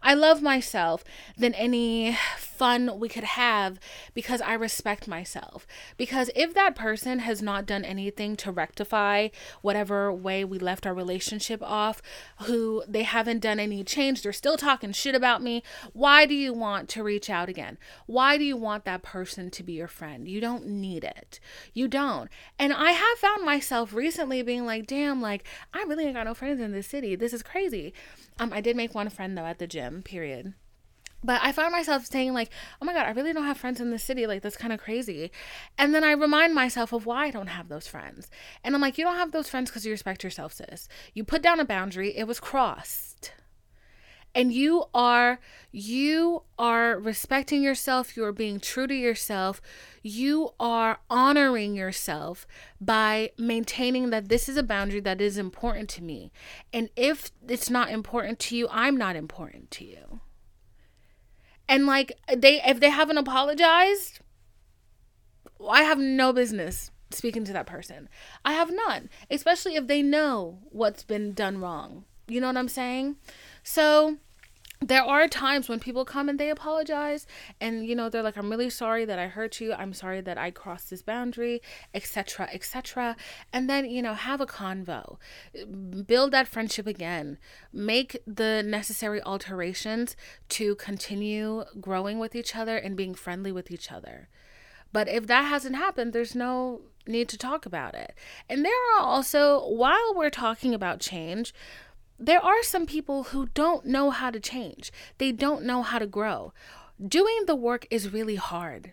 [0.03, 1.05] I love myself
[1.37, 3.79] than any fun we could have
[4.15, 5.67] because I respect myself.
[5.99, 9.29] Because if that person has not done anything to rectify
[9.61, 12.01] whatever way we left our relationship off,
[12.45, 16.55] who they haven't done any change, they're still talking shit about me, why do you
[16.55, 17.77] want to reach out again?
[18.07, 20.27] Why do you want that person to be your friend?
[20.27, 21.39] You don't need it.
[21.75, 22.31] You don't.
[22.59, 25.45] And I have found myself recently being like, damn, like,
[25.75, 27.15] I really ain't got no friends in this city.
[27.15, 27.93] This is crazy.
[28.39, 30.55] Um, I did make one friend though at the gym, period.
[31.25, 33.93] But I found myself saying, like, oh my God, I really don't have friends in
[33.93, 34.27] the city.
[34.27, 35.31] Like, that's kind of crazy.
[35.79, 38.29] And then I remind myself of why I don't have those friends.
[38.65, 40.89] And I'm like, you don't have those friends because you respect yourself, sis.
[41.15, 43.12] You put down a boundary, it was crossed
[44.35, 45.41] and you are
[45.71, 48.17] you are respecting yourself.
[48.17, 49.61] You are being true to yourself.
[50.03, 52.47] You are honoring yourself
[52.81, 56.31] by maintaining that this is a boundary that is important to me.
[56.73, 60.21] And if it's not important to you i'm not important to you.
[61.69, 64.21] And like they if they haven't apologized
[65.69, 68.09] i have no business speaking to that person.
[68.45, 72.05] I have none especially if they know what's been done wrong.
[72.29, 73.17] You know what i'm saying
[73.63, 74.17] so
[74.83, 77.27] there are times when people come and they apologize
[77.61, 79.73] and you know they're like i'm really sorry that i hurt you.
[79.73, 81.63] I'm sorry that i crossed this boundary
[81.95, 83.17] etc etc
[83.53, 85.19] and then you know have a convo.
[86.07, 87.39] Build that friendship again.
[87.73, 90.17] Make the necessary alterations
[90.51, 94.29] to continue growing with each other and being friendly with each other.
[94.93, 98.15] But if that hasn't happened there's no need to talk about it.
[98.49, 101.55] And there are also while we're talking about change
[102.27, 106.07] there are some people who don't know how to change, they don't know how to
[106.07, 106.53] grow.
[107.05, 108.93] Doing the work is really hard.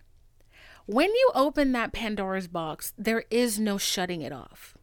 [0.88, 4.76] When you open that Pandora's box, there is no shutting it off.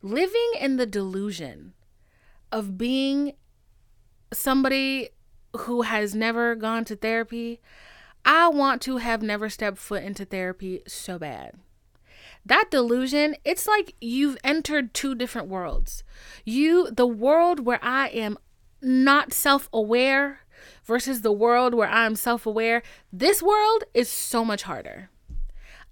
[0.00, 1.74] Living in the delusion
[2.50, 3.34] of being
[4.32, 5.10] somebody
[5.54, 7.60] who has never gone to therapy,
[8.24, 11.52] I want to have never stepped foot into therapy so bad
[12.48, 16.02] that delusion, it's like you've entered two different worlds.
[16.44, 18.38] You, the world where I am
[18.80, 20.40] not self aware
[20.84, 22.82] versus the world where I'm self aware,
[23.12, 25.10] this world is so much harder.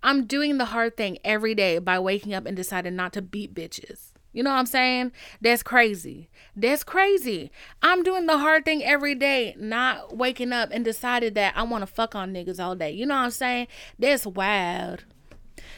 [0.02, 3.54] I'm doing the hard thing every day by waking up and deciding not to beat
[3.54, 4.12] bitches.
[4.32, 5.12] You know what I'm saying?
[5.40, 6.28] That's crazy.
[6.54, 7.50] That's crazy.
[7.80, 11.82] I'm doing the hard thing every day, not waking up and decided that I want
[11.82, 12.90] to fuck on niggas all day.
[12.90, 13.68] You know what I'm saying?
[13.98, 15.04] That's wild.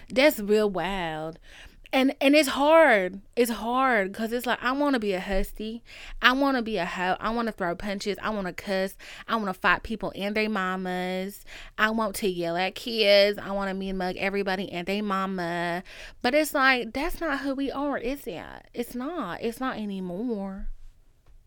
[0.09, 1.39] That's real wild.
[1.93, 3.21] and and it's hard.
[3.37, 5.83] It's hard because it's like i want to be a husty.
[6.21, 7.17] I want to be a hoe.
[7.21, 8.19] I want to throw punches.
[8.23, 8.97] I want to cuss.
[9.27, 11.45] I want to fight people and their mamas.
[11.79, 13.39] I want to yell at kids.
[13.39, 15.83] I want to mean mug everybody and their mama.
[16.23, 18.45] But it's like that's not who we are is it?
[18.75, 19.43] It's not.
[19.43, 20.69] It's not anymore.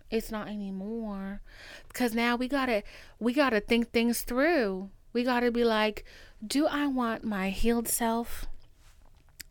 [0.09, 1.41] It's not anymore.
[1.87, 2.83] Because now we gotta
[3.19, 6.05] we gotta think things through we gotta be like
[6.45, 8.47] do i want my healed self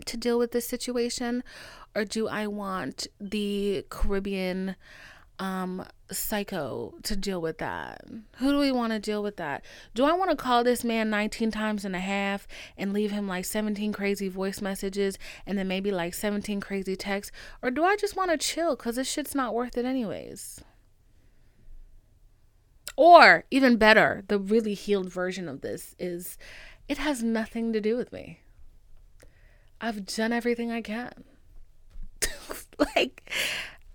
[0.06, 1.42] to deal with this situation
[1.94, 4.76] or do I want the Caribbean
[5.38, 8.02] um psycho to deal with that?
[8.36, 9.64] Who do we want to deal with that?
[9.94, 12.46] Do I want to call this man 19 times and a half
[12.76, 17.32] and leave him like 17 crazy voice messages and then maybe like 17 crazy texts
[17.62, 20.60] or do I just want to chill cuz this shit's not worth it anyways?
[23.02, 26.36] Or even better, the really healed version of this is
[26.86, 28.40] it has nothing to do with me.
[29.80, 31.24] I've done everything I can.
[32.94, 33.32] like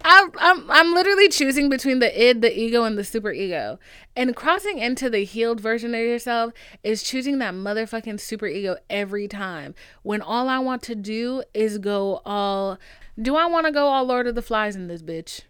[0.03, 3.77] I'm, I'm I'm literally choosing between the id, the ego, and the super ego.
[4.15, 6.51] And crossing into the healed version of yourself
[6.83, 9.75] is choosing that motherfucking super ego every time.
[10.01, 12.79] When all I want to do is go all
[13.21, 15.43] do I want to go all Lord of the Flies in this bitch?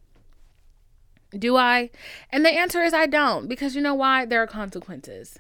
[1.38, 1.90] Do I?
[2.30, 4.26] And the answer is I don't because you know why?
[4.26, 5.40] There are consequences.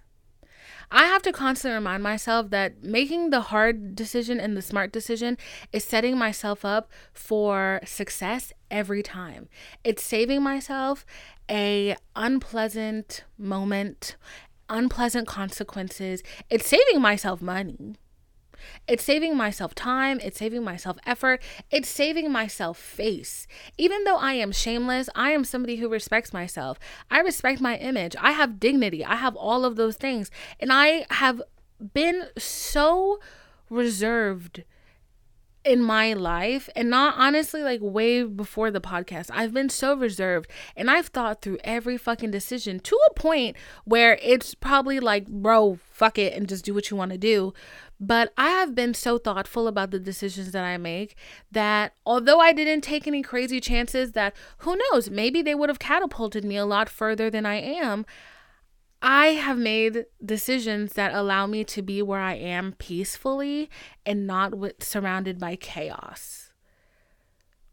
[0.91, 5.38] I have to constantly remind myself that making the hard decision and the smart decision
[5.73, 9.49] is setting myself up for success every time.
[9.84, 11.05] It's saving myself
[11.49, 14.15] a unpleasant moment,
[14.69, 16.21] unpleasant consequences.
[16.49, 17.95] It's saving myself money.
[18.87, 21.41] It's saving myself time, it's saving myself effort,
[21.71, 23.47] it's saving myself face.
[23.77, 26.79] Even though I am shameless, I am somebody who respects myself.
[27.09, 28.15] I respect my image.
[28.19, 29.03] I have dignity.
[29.03, 30.31] I have all of those things.
[30.59, 31.41] And I have
[31.93, 33.19] been so
[33.69, 34.63] reserved
[35.65, 39.31] in my life and not honestly like way before the podcast.
[39.33, 44.19] I've been so reserved and I've thought through every fucking decision to a point where
[44.21, 47.53] it's probably like, bro, fuck it and just do what you want to do.
[47.99, 51.15] But I have been so thoughtful about the decisions that I make
[51.51, 55.79] that although I didn't take any crazy chances, that who knows, maybe they would have
[55.79, 58.05] catapulted me a lot further than I am.
[59.01, 63.69] I have made decisions that allow me to be where I am peacefully
[64.05, 66.51] and not with, surrounded by chaos.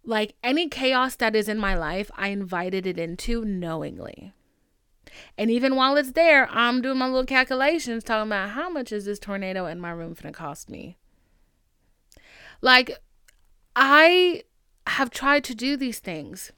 [0.05, 4.33] Like any chaos that is in my life, I invited it into knowingly.
[5.37, 9.05] And even while it's there, I'm doing my little calculations talking about how much is
[9.05, 10.97] this tornado in my room gonna cost me.
[12.61, 12.99] Like,
[13.75, 14.45] I
[14.87, 16.53] have tried to do these things,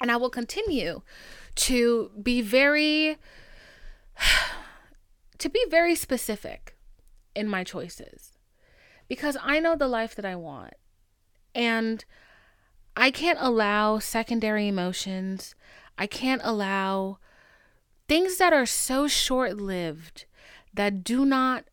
[0.00, 1.02] and I will continue
[1.54, 3.18] to be very
[5.38, 6.76] to be very specific
[7.34, 8.32] in my choices
[9.08, 10.74] because I know the life that I want.
[11.54, 12.04] And
[12.96, 15.54] I can't allow secondary emotions.
[15.98, 17.18] I can't allow
[18.08, 20.24] things that are so short lived
[20.74, 21.64] that do not,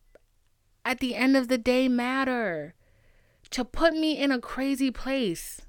[0.84, 2.74] at the end of the day, matter
[3.50, 5.60] to put me in a crazy place.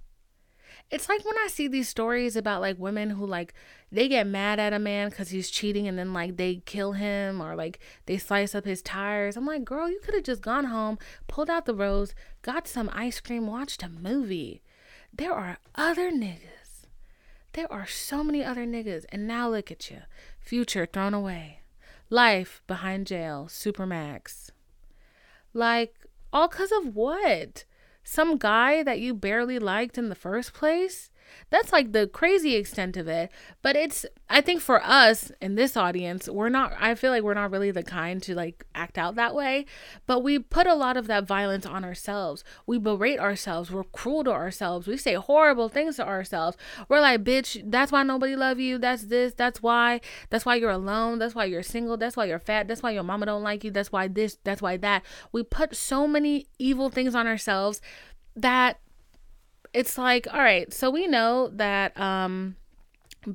[0.90, 3.54] It's like when I see these stories about like women who like
[3.92, 7.42] they get mad at a man because he's cheating and then like they kill him
[7.42, 9.38] or like they slice up his tires.
[9.38, 12.90] I'm like, girl, you could have just gone home, pulled out the rose, got some
[12.94, 14.62] ice cream, watched a movie.
[15.14, 16.88] There are other niggas.
[17.54, 19.06] There are so many other niggas.
[19.10, 20.00] And now look at you.
[20.42, 21.62] Future thrown away.
[22.10, 23.48] Life behind jail.
[23.50, 24.50] Supermax.
[25.54, 25.96] Like,
[26.34, 27.64] all because of what?
[28.04, 31.10] Some guy that you barely liked in the first place?
[31.50, 33.32] That's like the crazy extent of it.
[33.62, 37.34] But it's, I think for us in this audience, we're not, I feel like we're
[37.34, 39.66] not really the kind to like act out that way.
[40.08, 42.44] But we put a lot of that violence on ourselves.
[42.66, 43.72] We berate ourselves.
[43.72, 44.88] We're cruel to ourselves.
[44.88, 46.58] We say horrible things to ourselves.
[46.88, 48.78] We're like, bitch, that's why nobody love you.
[48.78, 49.34] That's this.
[49.34, 50.02] That's why.
[50.30, 51.20] That's why you're alone.
[51.20, 51.98] That's why you're single.
[51.98, 52.68] That's why you're fat.
[52.68, 53.72] That's why your mama don't like you.
[53.72, 54.38] That's why this.
[54.44, 55.04] That's why that.
[55.32, 57.82] We put so many evil things on ourselves
[58.36, 58.80] that
[59.74, 62.56] it's like, all right, so we know that um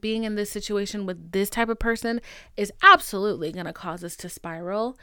[0.01, 2.21] being in this situation with this type of person
[2.57, 4.99] is absolutely going to cause us to spiral.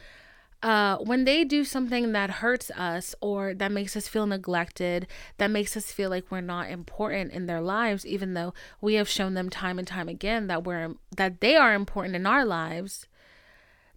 [0.62, 5.52] Uh, when they do something that hurts us or that makes us feel neglected, that
[5.52, 9.34] makes us feel like we're not important in their lives, even though we have shown
[9.34, 13.08] them time and time again that we're that they are important in our lives,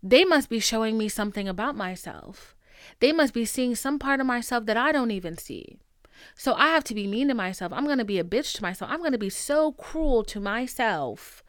[0.02, 2.56] they must be showing me something about myself.
[2.98, 5.78] They must be seeing some part of myself that I don't even see.
[6.34, 7.72] So I have to be mean to myself.
[7.72, 8.90] I'm going to be a bitch to myself.
[8.90, 11.42] I'm going to be so cruel to myself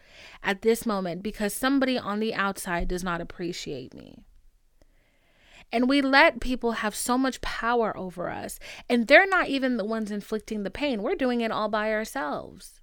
[0.44, 4.24] at this moment because somebody on the outside does not appreciate me.
[5.72, 8.58] And we let people have so much power over us.
[8.90, 11.04] And they're not even the ones inflicting the pain.
[11.04, 12.80] We're doing it all by ourselves.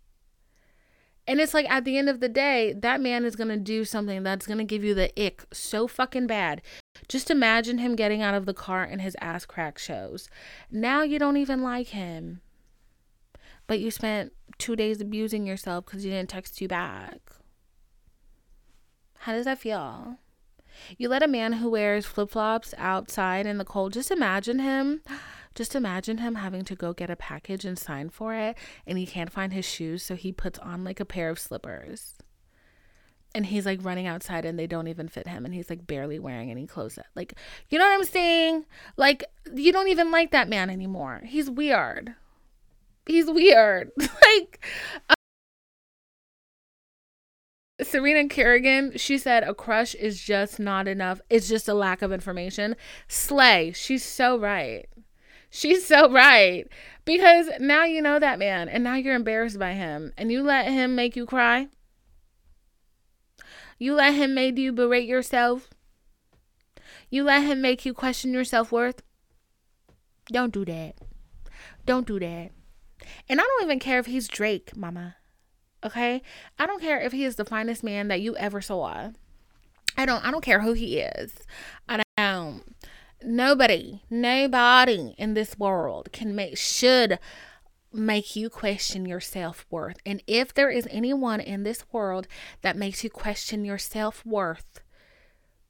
[1.27, 3.85] And it's like at the end of the day, that man is going to do
[3.85, 6.61] something that's going to give you the ick so fucking bad.
[7.09, 10.29] Just imagine him getting out of the car and his ass crack shows.
[10.71, 12.41] Now you don't even like him.
[13.67, 17.21] But you spent two days abusing yourself because you didn't text you back.
[19.21, 20.19] How does that feel?
[20.99, 25.01] You let a man who wears flip flops outside in the cold, just imagine him
[25.55, 29.07] just imagine him having to go get a package and sign for it, and he
[29.07, 32.15] can't find his shoes, so he puts on like a pair of slippers.
[33.37, 36.19] And he's like running outside and they don't even fit him, and he's like barely
[36.19, 36.99] wearing any clothes.
[37.15, 37.35] Like,
[37.69, 38.65] you know what I'm saying?
[38.97, 41.23] Like, you don't even like that man anymore.
[41.25, 42.15] He's weird.
[43.07, 43.91] He's weird.
[43.99, 44.65] like,
[45.11, 45.15] uh,
[47.83, 51.21] Serena Kerrigan, she said a crush is just not enough.
[51.29, 52.77] It's just a lack of information.
[53.09, 53.73] Slay.
[53.75, 54.89] She's so right.
[55.57, 56.67] She's so right.
[57.05, 60.67] Because now you know that man and now you're embarrassed by him and you let
[60.67, 61.69] him make you cry.
[63.79, 65.71] You let him make you berate yourself.
[67.09, 69.01] You let him make you question your self worth.
[70.27, 70.95] Don't do that.
[71.87, 72.51] Don't do that.
[73.29, 75.15] And I don't even care if he's Drake, mama.
[75.85, 76.21] Okay?
[76.59, 79.11] I don't care if he is the finest man that you ever saw.
[79.97, 81.33] I don't I don't care who he is.
[81.89, 82.74] I don't
[83.27, 87.19] nobody, nobody in this world can make, should
[87.93, 89.97] make you question your self worth.
[90.05, 92.27] And if there is anyone in this world
[92.63, 94.83] that makes you question your self worth,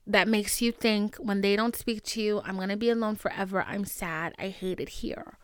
[0.06, 3.16] that makes you think when they don't speak to you, I'm going to be alone
[3.16, 3.64] forever.
[3.66, 4.34] I'm sad.
[4.38, 5.38] I hate it here.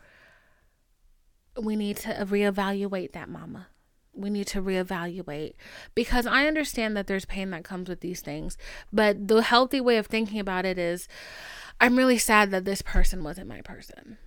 [1.61, 3.67] We need to reevaluate that, mama.
[4.13, 5.53] We need to reevaluate
[5.95, 8.57] because I understand that there's pain that comes with these things,
[8.91, 11.07] but the healthy way of thinking about it is
[11.81, 14.19] I'm really sad that this person wasn't my person.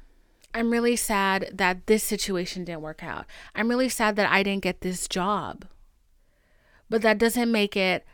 [0.52, 3.26] I'm really sad that this situation didn't work out.
[3.54, 5.64] I'm really sad that I didn't get this job.
[6.90, 8.04] But that doesn't make it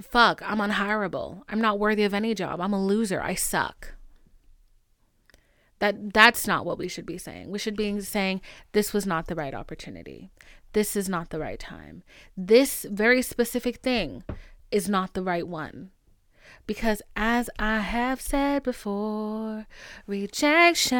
[0.00, 1.42] fuck, I'm unhireable.
[1.48, 2.60] I'm not worthy of any job.
[2.60, 3.20] I'm a loser.
[3.20, 3.94] I suck.
[5.80, 7.50] That that's not what we should be saying.
[7.50, 8.40] We should be saying
[8.72, 10.30] this was not the right opportunity.
[10.72, 12.02] This is not the right time.
[12.36, 14.22] This very specific thing
[14.70, 15.90] is not the right one.
[16.68, 19.66] Because as I have said before,
[20.06, 20.98] rejection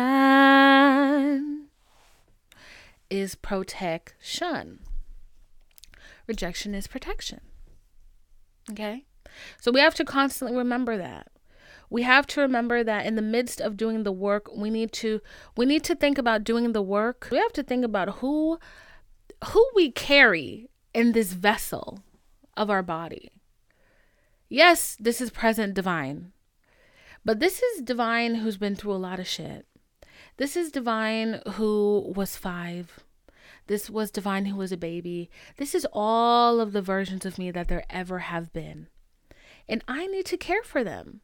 [3.11, 4.81] is protection.
[6.27, 7.43] Rejection is protection.
[8.71, 9.05] Okay?
[9.61, 11.29] So we have to constantly remember that.
[11.91, 15.21] We have to remember that in the midst of doing the work, we need to
[15.55, 17.29] we need to think about doing the work.
[17.31, 18.59] We have to think about who
[19.53, 22.01] who we carry in this vessel
[22.57, 23.33] of our body.
[24.49, 26.33] Yes, this is present divine.
[27.25, 29.67] But this is divine who's been through a lot of shit.
[30.39, 33.01] This is divine who was five.
[33.67, 35.31] This was divine who was a baby.
[35.59, 38.87] This is all of the versions of me that there ever have been.
[39.69, 41.21] And I need to care for them.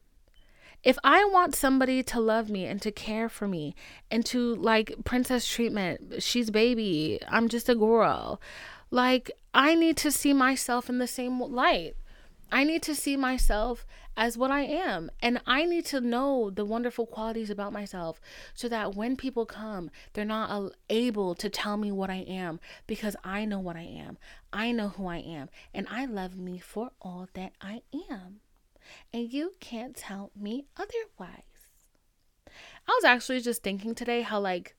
[0.82, 3.74] If I want somebody to love me and to care for me
[4.10, 8.38] and to like princess treatment, she's baby, I'm just a girl.
[8.90, 11.94] Like, I need to see myself in the same light.
[12.54, 13.84] I need to see myself
[14.16, 15.10] as what I am.
[15.20, 18.20] And I need to know the wonderful qualities about myself
[18.54, 23.16] so that when people come, they're not able to tell me what I am because
[23.24, 24.18] I know what I am.
[24.52, 25.48] I know who I am.
[25.74, 28.36] And I love me for all that I am.
[29.12, 31.72] And you can't tell me otherwise.
[32.86, 34.76] I was actually just thinking today how, like,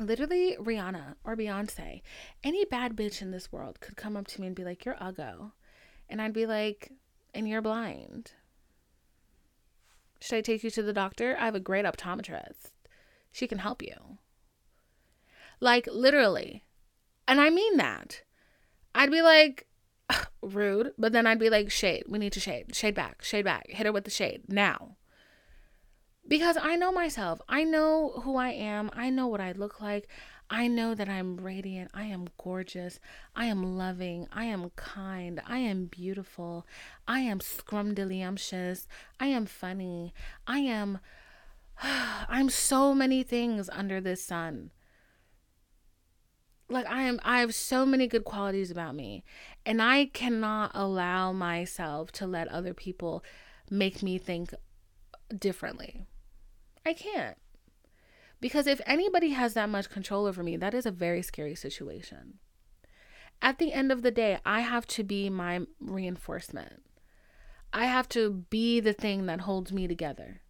[0.00, 2.00] literally Rihanna or Beyonce,
[2.42, 4.94] any bad bitch in this world could come up to me and be like, You're
[4.94, 5.50] uggo.
[6.08, 6.92] And I'd be like,
[7.34, 8.32] and you're blind.
[10.20, 11.36] Should I take you to the doctor?
[11.38, 12.72] I have a great optometrist.
[13.30, 14.18] She can help you.
[15.60, 16.64] Like, literally.
[17.26, 18.22] And I mean that.
[18.94, 19.66] I'd be like,
[20.42, 22.04] rude, but then I'd be like, shade.
[22.08, 22.74] We need to shade.
[22.74, 23.22] Shade back.
[23.22, 23.68] Shade back.
[23.68, 24.96] Hit her with the shade now.
[26.26, 27.40] Because I know myself.
[27.48, 28.90] I know who I am.
[28.94, 30.08] I know what I look like.
[30.54, 31.90] I know that I'm radiant.
[31.94, 33.00] I am gorgeous.
[33.34, 34.28] I am loving.
[34.30, 35.42] I am kind.
[35.44, 36.64] I am beautiful.
[37.08, 38.86] I am scrumdiddlyumptious.
[39.18, 40.14] I am funny.
[40.46, 41.00] I am.
[41.82, 44.70] I'm so many things under this sun.
[46.68, 49.24] Like I am I have so many good qualities about me
[49.66, 53.24] and I cannot allow myself to let other people
[53.70, 54.54] make me think
[55.36, 56.06] differently.
[56.86, 57.36] I can't.
[58.44, 62.34] Because if anybody has that much control over me, that is a very scary situation.
[63.40, 66.82] At the end of the day, I have to be my reinforcement.
[67.72, 70.42] I have to be the thing that holds me together.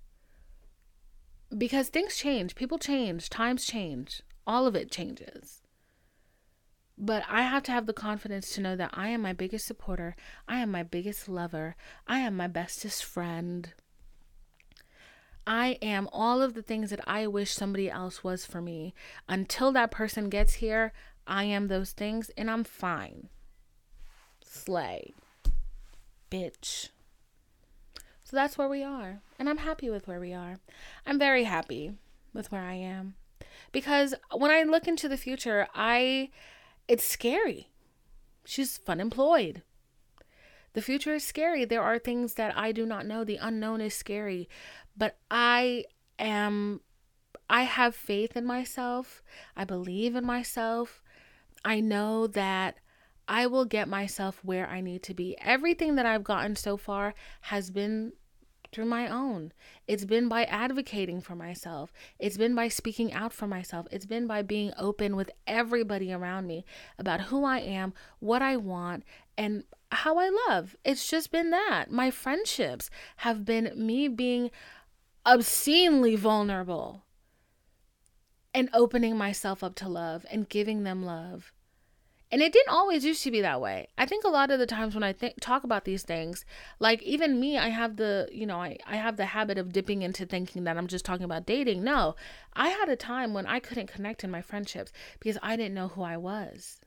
[1.56, 5.62] because things change, people change, times change, all of it changes.
[6.98, 10.16] But I have to have the confidence to know that I am my biggest supporter,
[10.48, 11.76] I am my biggest lover,
[12.06, 13.72] I am my bestest friend.
[15.46, 18.94] I am all of the things that I wish somebody else was for me.
[19.28, 20.92] Until that person gets here,
[21.26, 23.28] I am those things and I'm fine.
[24.42, 25.14] Slay.
[26.30, 26.88] Bitch.
[28.24, 29.20] So that's where we are.
[29.38, 30.56] And I'm happy with where we are.
[31.06, 31.92] I'm very happy
[32.32, 33.14] with where I am.
[33.72, 36.30] Because when I look into the future, I
[36.88, 37.68] it's scary.
[38.44, 39.62] She's fun employed.
[40.74, 41.64] The future is scary.
[41.64, 43.24] There are things that I do not know.
[43.24, 44.48] The unknown is scary.
[44.96, 45.84] But I
[46.18, 46.80] am
[47.48, 49.22] I have faith in myself.
[49.56, 51.02] I believe in myself.
[51.64, 52.76] I know that
[53.28, 55.36] I will get myself where I need to be.
[55.40, 58.12] Everything that I've gotten so far has been
[58.74, 59.52] through my own.
[59.86, 61.92] It's been by advocating for myself.
[62.18, 63.86] It's been by speaking out for myself.
[63.92, 66.64] It's been by being open with everybody around me
[66.98, 69.04] about who I am, what I want,
[69.38, 70.74] and how I love.
[70.84, 71.86] It's just been that.
[71.90, 74.50] My friendships have been me being
[75.26, 77.04] obscenely vulnerable
[78.52, 81.52] and opening myself up to love and giving them love
[82.34, 83.86] and it didn't always used to be that way.
[83.96, 86.44] I think a lot of the times when I think talk about these things,
[86.80, 90.02] like even me, I have the, you know, I, I have the habit of dipping
[90.02, 91.84] into thinking that I'm just talking about dating.
[91.84, 92.16] No,
[92.54, 95.86] I had a time when I couldn't connect in my friendships because I didn't know
[95.86, 96.80] who I was.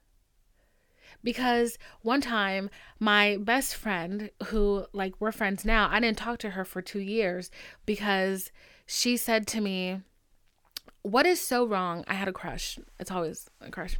[1.23, 6.51] Because one time, my best friend, who like we're friends now, I didn't talk to
[6.51, 7.51] her for two years
[7.85, 8.51] because
[8.85, 10.01] she said to me,
[11.01, 12.03] What is so wrong?
[12.07, 12.79] I had a crush.
[12.99, 13.97] It's always a crush.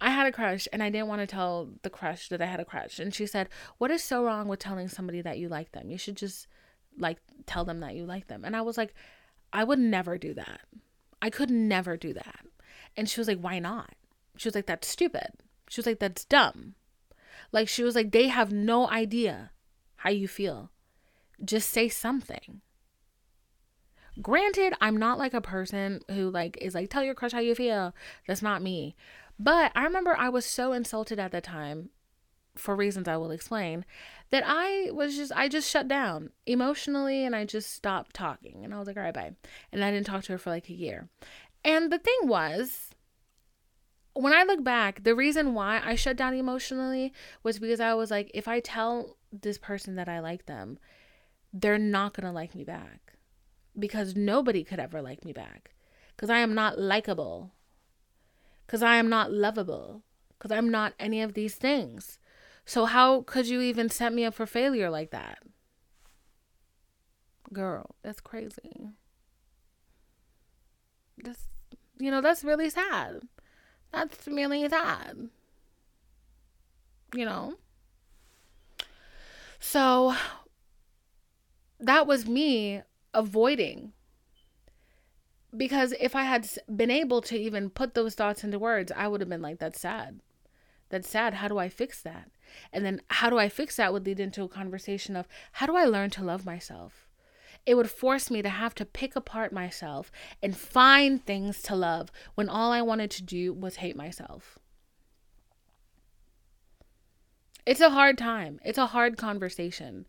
[0.00, 2.58] I had a crush and I didn't want to tell the crush that I had
[2.58, 2.98] a crush.
[2.98, 3.48] And she said,
[3.78, 5.90] What is so wrong with telling somebody that you like them?
[5.90, 6.48] You should just
[6.98, 8.44] like tell them that you like them.
[8.44, 8.94] And I was like,
[9.52, 10.62] I would never do that.
[11.20, 12.40] I could never do that.
[12.96, 13.94] And she was like, Why not?
[14.36, 15.28] She was like, That's stupid.
[15.72, 16.74] She was like, That's dumb.
[17.50, 19.52] Like, she was like, They have no idea
[19.96, 20.70] how you feel.
[21.42, 22.60] Just say something.
[24.20, 27.54] Granted, I'm not like a person who like is like tell your crush how you
[27.54, 27.94] feel.
[28.26, 28.94] That's not me.
[29.38, 31.88] But I remember I was so insulted at the time
[32.54, 33.86] for reasons I will explain
[34.28, 38.74] that I was just I just shut down emotionally and I just stopped talking and
[38.74, 39.32] I was like all right bye
[39.72, 41.08] and I didn't talk to her for like a year.
[41.64, 42.90] And the thing was
[44.14, 48.10] when I look back, the reason why I shut down emotionally was because I was
[48.10, 50.78] like if I tell this person that I like them,
[51.52, 53.14] they're not going to like me back
[53.78, 55.70] because nobody could ever like me back
[56.14, 57.52] because I am not likable
[58.72, 62.18] because I am not lovable, because I'm not any of these things.
[62.64, 65.40] So, how could you even set me up for failure like that?
[67.52, 68.88] Girl, that's crazy.
[71.22, 71.48] That's,
[71.98, 73.20] you know, that's really sad.
[73.92, 75.28] That's really sad.
[77.14, 77.54] You know?
[79.60, 80.14] So,
[81.78, 82.82] that was me
[83.14, 83.92] avoiding
[85.56, 89.20] because if I had been able to even put those thoughts into words, I would
[89.20, 90.20] have been like, that's sad.
[90.88, 91.34] That's sad.
[91.34, 92.30] How do I fix that?
[92.72, 95.76] And then how do I fix that would lead into a conversation of how do
[95.76, 97.06] I learn to love myself?
[97.64, 100.10] It would force me to have to pick apart myself
[100.42, 104.58] and find things to love when all I wanted to do was hate myself.
[107.64, 108.58] It's a hard time.
[108.64, 110.06] It's a hard conversation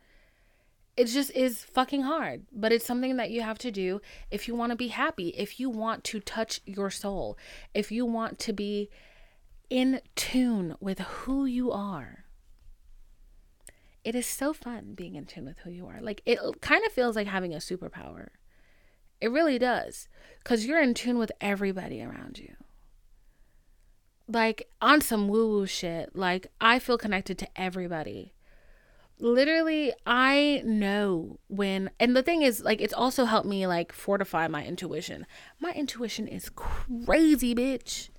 [0.96, 4.00] it just is fucking hard, but it's something that you have to do
[4.30, 7.38] if you want to be happy, if you want to touch your soul,
[7.74, 8.90] if you want to be
[9.70, 12.23] in tune with who you are.
[14.04, 16.02] It is so fun being in tune with who you are.
[16.02, 18.30] Like it kind of feels like having a superpower.
[19.22, 20.08] It really does.
[20.44, 22.56] Cuz you're in tune with everybody around you.
[24.28, 28.34] Like on some woo-woo shit, like I feel connected to everybody
[29.20, 34.48] literally i know when and the thing is like it's also helped me like fortify
[34.48, 35.26] my intuition
[35.60, 38.10] my intuition is crazy bitch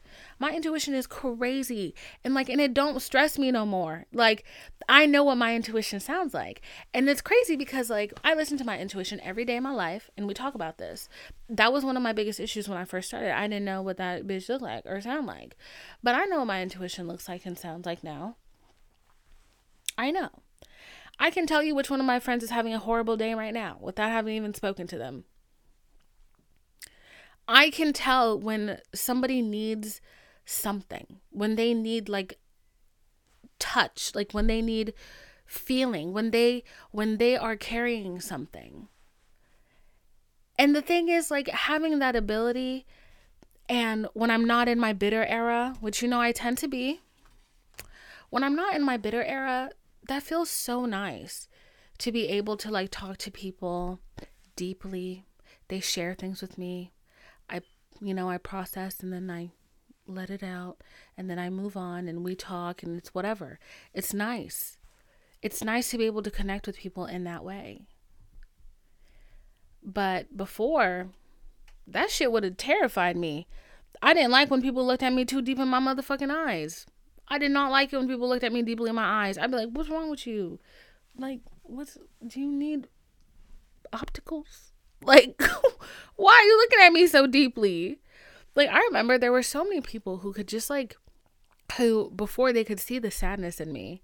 [0.45, 4.05] my intuition is crazy and like and it don't stress me no more.
[4.13, 4.45] Like
[4.91, 6.61] i know what my intuition sounds like.
[6.93, 10.11] And it's crazy because like i listen to my intuition every day in my life
[10.19, 11.09] and we talk about this.
[11.49, 13.35] That was one of my biggest issues when i first started.
[13.35, 15.57] I didn't know what that bitch looked like or sound like.
[16.03, 18.37] But i know what my intuition looks like and sounds like now.
[19.97, 20.29] I know.
[21.19, 23.55] I can tell you which one of my friends is having a horrible day right
[23.55, 25.25] now without having even spoken to them.
[27.49, 30.03] I can tell when somebody needs
[30.45, 32.39] something, when they need like
[33.59, 34.95] touch, like when they need
[35.47, 38.89] feeling, when they when they are carrying something.
[40.59, 42.87] And the thing is, like, having that ability,
[43.69, 47.01] and when I'm not in my bitter era, which you know I tend to be,
[48.31, 49.71] when I'm not in my bitter era,
[50.07, 51.49] that feels so nice
[51.99, 54.01] to be able to like talk to people
[54.57, 55.25] deeply.
[55.69, 56.93] They share things with me.
[57.49, 57.63] I,
[58.01, 59.51] you know, I process and then I
[60.07, 60.79] let it out
[61.17, 63.59] and then I move on and we talk and it's whatever.
[63.93, 64.79] It's nice.
[65.43, 67.83] It's nice to be able to connect with people in that way.
[69.83, 71.09] But before,
[71.87, 73.47] that shit would have terrified me.
[74.01, 76.87] I didn't like when people looked at me too deep in my motherfucking eyes.
[77.29, 79.39] I did not like it when people looked at me deeply in my eyes.
[79.39, 80.59] I'd be like, what's wrong with you?
[81.17, 82.89] Like, what's, do you need
[83.93, 84.73] opticals?
[85.03, 85.41] Like,
[86.17, 88.01] why are you looking at me so deeply?
[88.55, 90.97] Like, I remember there were so many people who could just like,
[91.77, 94.03] who before they could see the sadness in me.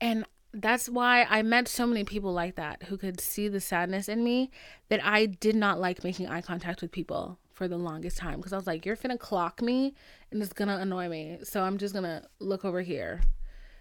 [0.00, 0.24] And
[0.54, 4.22] that's why I met so many people like that who could see the sadness in
[4.22, 4.50] me
[4.88, 8.52] that I did not like making eye contact with people for the longest time because
[8.52, 9.94] I was like, you're finna clock me
[10.30, 11.38] and it's gonna annoy me.
[11.42, 13.22] So I'm just gonna look over here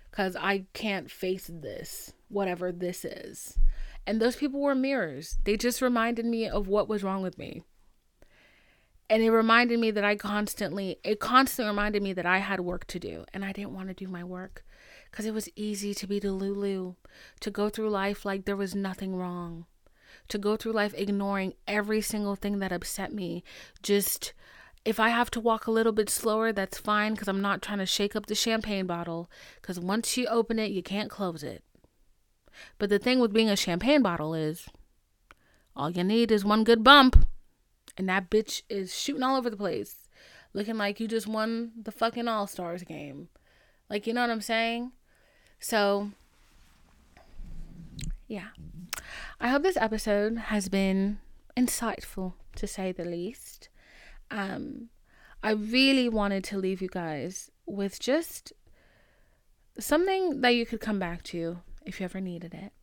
[0.10, 3.58] because I can't face this, whatever this is.
[4.06, 5.38] And those people were mirrors.
[5.44, 7.64] They just reminded me of what was wrong with me.
[9.12, 12.88] And it reminded me that I constantly, it constantly reminded me that I had work
[12.88, 14.64] to do and I didn't want to do my work
[15.12, 16.96] because it was easy to be Delulu,
[17.42, 19.66] to go through life like there was nothing wrong,
[20.30, 23.44] to go through life ignoring every single thing that upset me.
[23.84, 24.32] Just
[24.86, 27.80] if I have to walk a little bit slower, that's fine because I'm not trying
[27.80, 29.30] to shake up the champagne bottle
[29.62, 31.66] because once you open it, you can't close it.
[32.78, 34.70] But the thing with being a champagne bottle is
[35.76, 37.26] all you need is one good bump,
[38.02, 40.08] and that bitch is shooting all over the place,
[40.54, 43.30] looking like you just won the fucking All Stars game.
[43.92, 44.92] Like, you know what I'm saying?
[45.60, 46.10] So,
[48.28, 48.48] yeah.
[49.40, 51.20] I hope this episode has been
[51.56, 53.70] insightful, to say the least.
[54.32, 54.90] Um,
[55.44, 58.52] I really wanted to leave you guys with just
[59.78, 62.74] something that you could come back to if you ever needed it.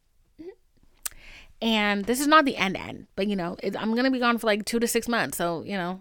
[1.61, 4.38] And this is not the end end, but you know, it, I'm gonna be gone
[4.38, 6.00] for like two to six months, so you know,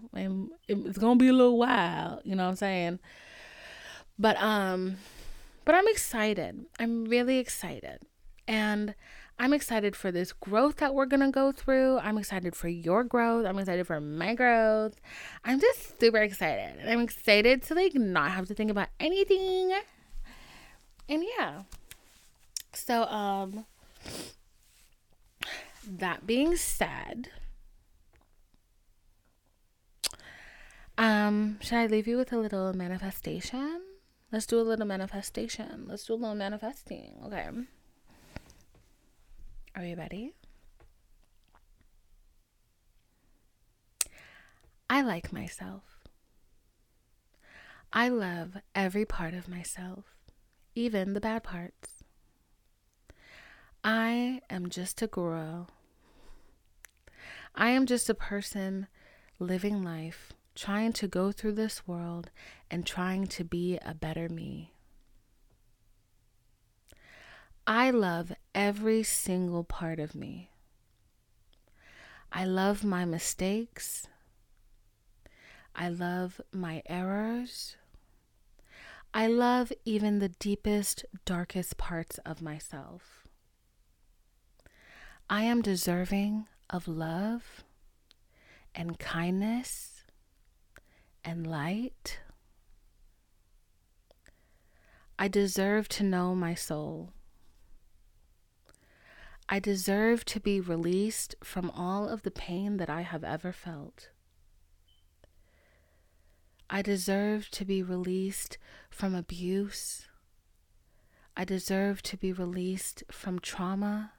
[0.68, 2.20] it's gonna be a little while.
[2.24, 2.98] You know what I'm saying?
[4.18, 4.98] But um,
[5.64, 6.64] but I'm excited.
[6.78, 8.02] I'm really excited,
[8.46, 8.94] and
[9.40, 11.98] I'm excited for this growth that we're gonna go through.
[11.98, 13.46] I'm excited for your growth.
[13.46, 14.94] I'm excited for my growth.
[15.44, 16.76] I'm just super excited.
[16.80, 19.72] And i'm excited to like not have to think about anything.
[21.08, 21.62] And yeah.
[22.74, 23.64] So, um,
[25.88, 27.30] that being said,
[30.96, 33.82] um, should I leave you with a little manifestation?
[34.30, 35.86] Let's do a little manifestation.
[35.88, 37.16] Let's do a little manifesting.
[37.24, 37.48] Okay.
[39.74, 40.34] Are you ready?
[44.90, 45.82] I like myself.
[47.92, 50.04] I love every part of myself,
[50.74, 52.04] even the bad parts.
[53.82, 55.68] I am just a girl.
[57.54, 58.86] I am just a person
[59.38, 62.30] living life, trying to go through this world
[62.70, 64.72] and trying to be a better me.
[67.66, 70.50] I love every single part of me.
[72.32, 74.06] I love my mistakes.
[75.74, 77.76] I love my errors.
[79.14, 83.26] I love even the deepest, darkest parts of myself.
[85.30, 87.64] I am deserving of love
[88.74, 90.04] and kindness
[91.24, 92.20] and light.
[95.18, 97.12] I deserve to know my soul.
[99.48, 104.10] I deserve to be released from all of the pain that I have ever felt.
[106.70, 108.58] I deserve to be released
[108.90, 110.06] from abuse.
[111.34, 114.12] I deserve to be released from trauma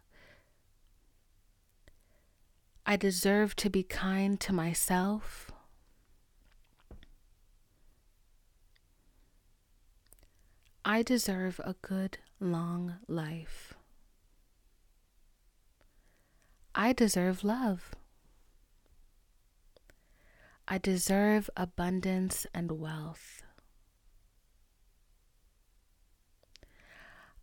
[2.90, 5.52] I deserve to be kind to myself.
[10.84, 13.76] I deserve a good long life.
[16.74, 17.94] I deserve love.
[20.68, 23.44] I deserve abundance and wealth.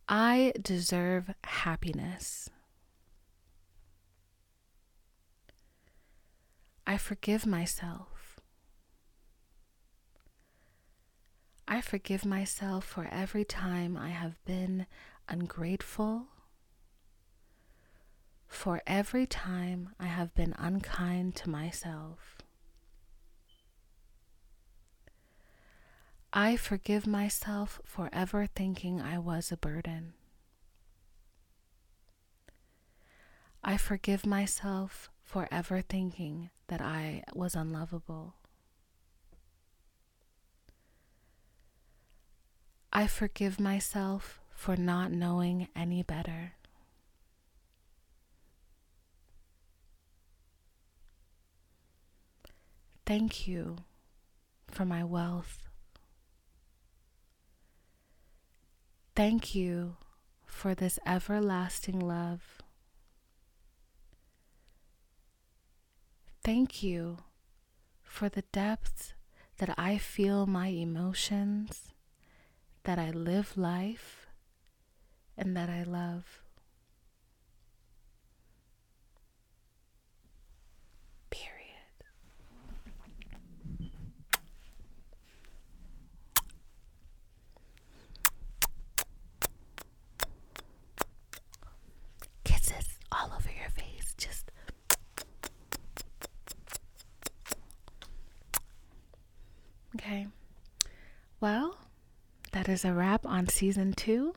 [0.08, 2.50] I deserve happiness.
[6.86, 8.40] I forgive myself.
[11.66, 14.86] I forgive myself for every time I have been
[15.28, 16.26] ungrateful,
[18.46, 22.38] for every time I have been unkind to myself.
[26.32, 30.12] I forgive myself for ever thinking I was a burden.
[33.64, 38.36] I forgive myself for ever thinking that I was unlovable.
[42.92, 46.52] I forgive myself for not knowing any better.
[53.04, 53.76] Thank you
[54.68, 55.68] for my wealth.
[59.14, 59.96] Thank you
[60.44, 62.55] for this everlasting love.
[66.46, 67.18] Thank you
[68.04, 69.14] for the depths
[69.58, 71.92] that I feel my emotions,
[72.84, 74.28] that I live life,
[75.36, 76.46] and that I love.
[100.06, 100.28] Okay.
[101.40, 101.78] Well,
[102.66, 104.34] that is a wrap on season two.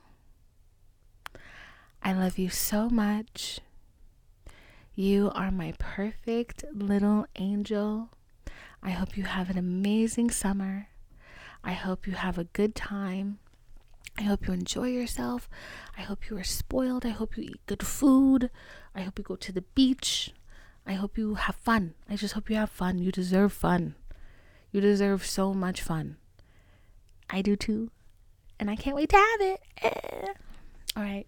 [2.03, 3.59] I love you so much.
[4.93, 8.09] You are my perfect little angel.
[8.83, 10.89] I hope you have an amazing summer.
[11.63, 13.39] I hope you have a good time.
[14.15, 15.49] I hope you enjoy yourself.
[15.97, 17.07] I hope you are spoiled.
[17.07, 18.51] I hope you eat good food.
[18.93, 20.33] I hope you go to the beach.
[20.85, 21.95] I hope you have fun.
[22.07, 22.99] I just hope you have fun.
[22.99, 23.95] You deserve fun.
[24.71, 26.17] You deserve so much fun.
[27.27, 27.89] I do too.
[28.59, 29.61] And I can't wait to have it.
[29.81, 30.33] Eh.
[30.97, 31.27] All right.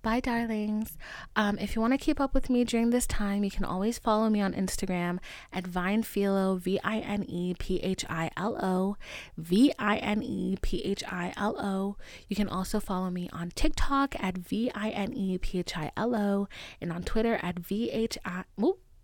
[0.00, 0.96] Bye, darlings.
[1.34, 3.98] Um, if you want to keep up with me during this time, you can always
[3.98, 5.18] follow me on Instagram
[5.52, 8.96] at VinePhilo, V I N E P H I L O,
[9.36, 11.96] V I N E P H I L O.
[12.28, 15.90] You can also follow me on TikTok at V I N E P H I
[15.96, 16.48] L O
[16.80, 18.44] and on Twitter at V H I.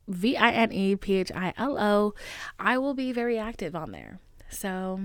[0.07, 2.15] V I N E P H I L O.
[2.59, 4.21] I will be very active on there.
[4.49, 5.01] So,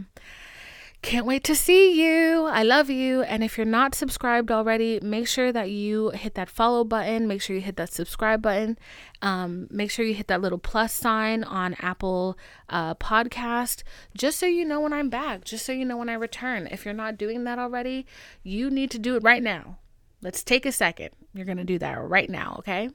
[1.01, 2.45] can't wait to see you.
[2.45, 3.21] I love you.
[3.21, 7.27] And if you're not subscribed already, make sure that you hit that follow button.
[7.27, 8.77] Make sure you hit that subscribe button.
[9.21, 12.37] Um, make sure you hit that little plus sign on Apple
[12.67, 13.83] uh, Podcast,
[14.17, 16.67] just so you know when I'm back, just so you know when I return.
[16.69, 18.05] If you're not doing that already,
[18.43, 19.79] you need to do it right now.
[20.21, 21.11] Let's take a second.
[21.33, 22.89] You're going to do that right now, okay?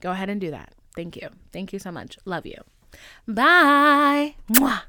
[0.00, 0.74] Go ahead and do that.
[0.94, 1.28] Thank you.
[1.52, 2.18] Thank you so much.
[2.24, 2.60] Love you.
[3.26, 4.36] Bye.
[4.50, 4.82] Mwah.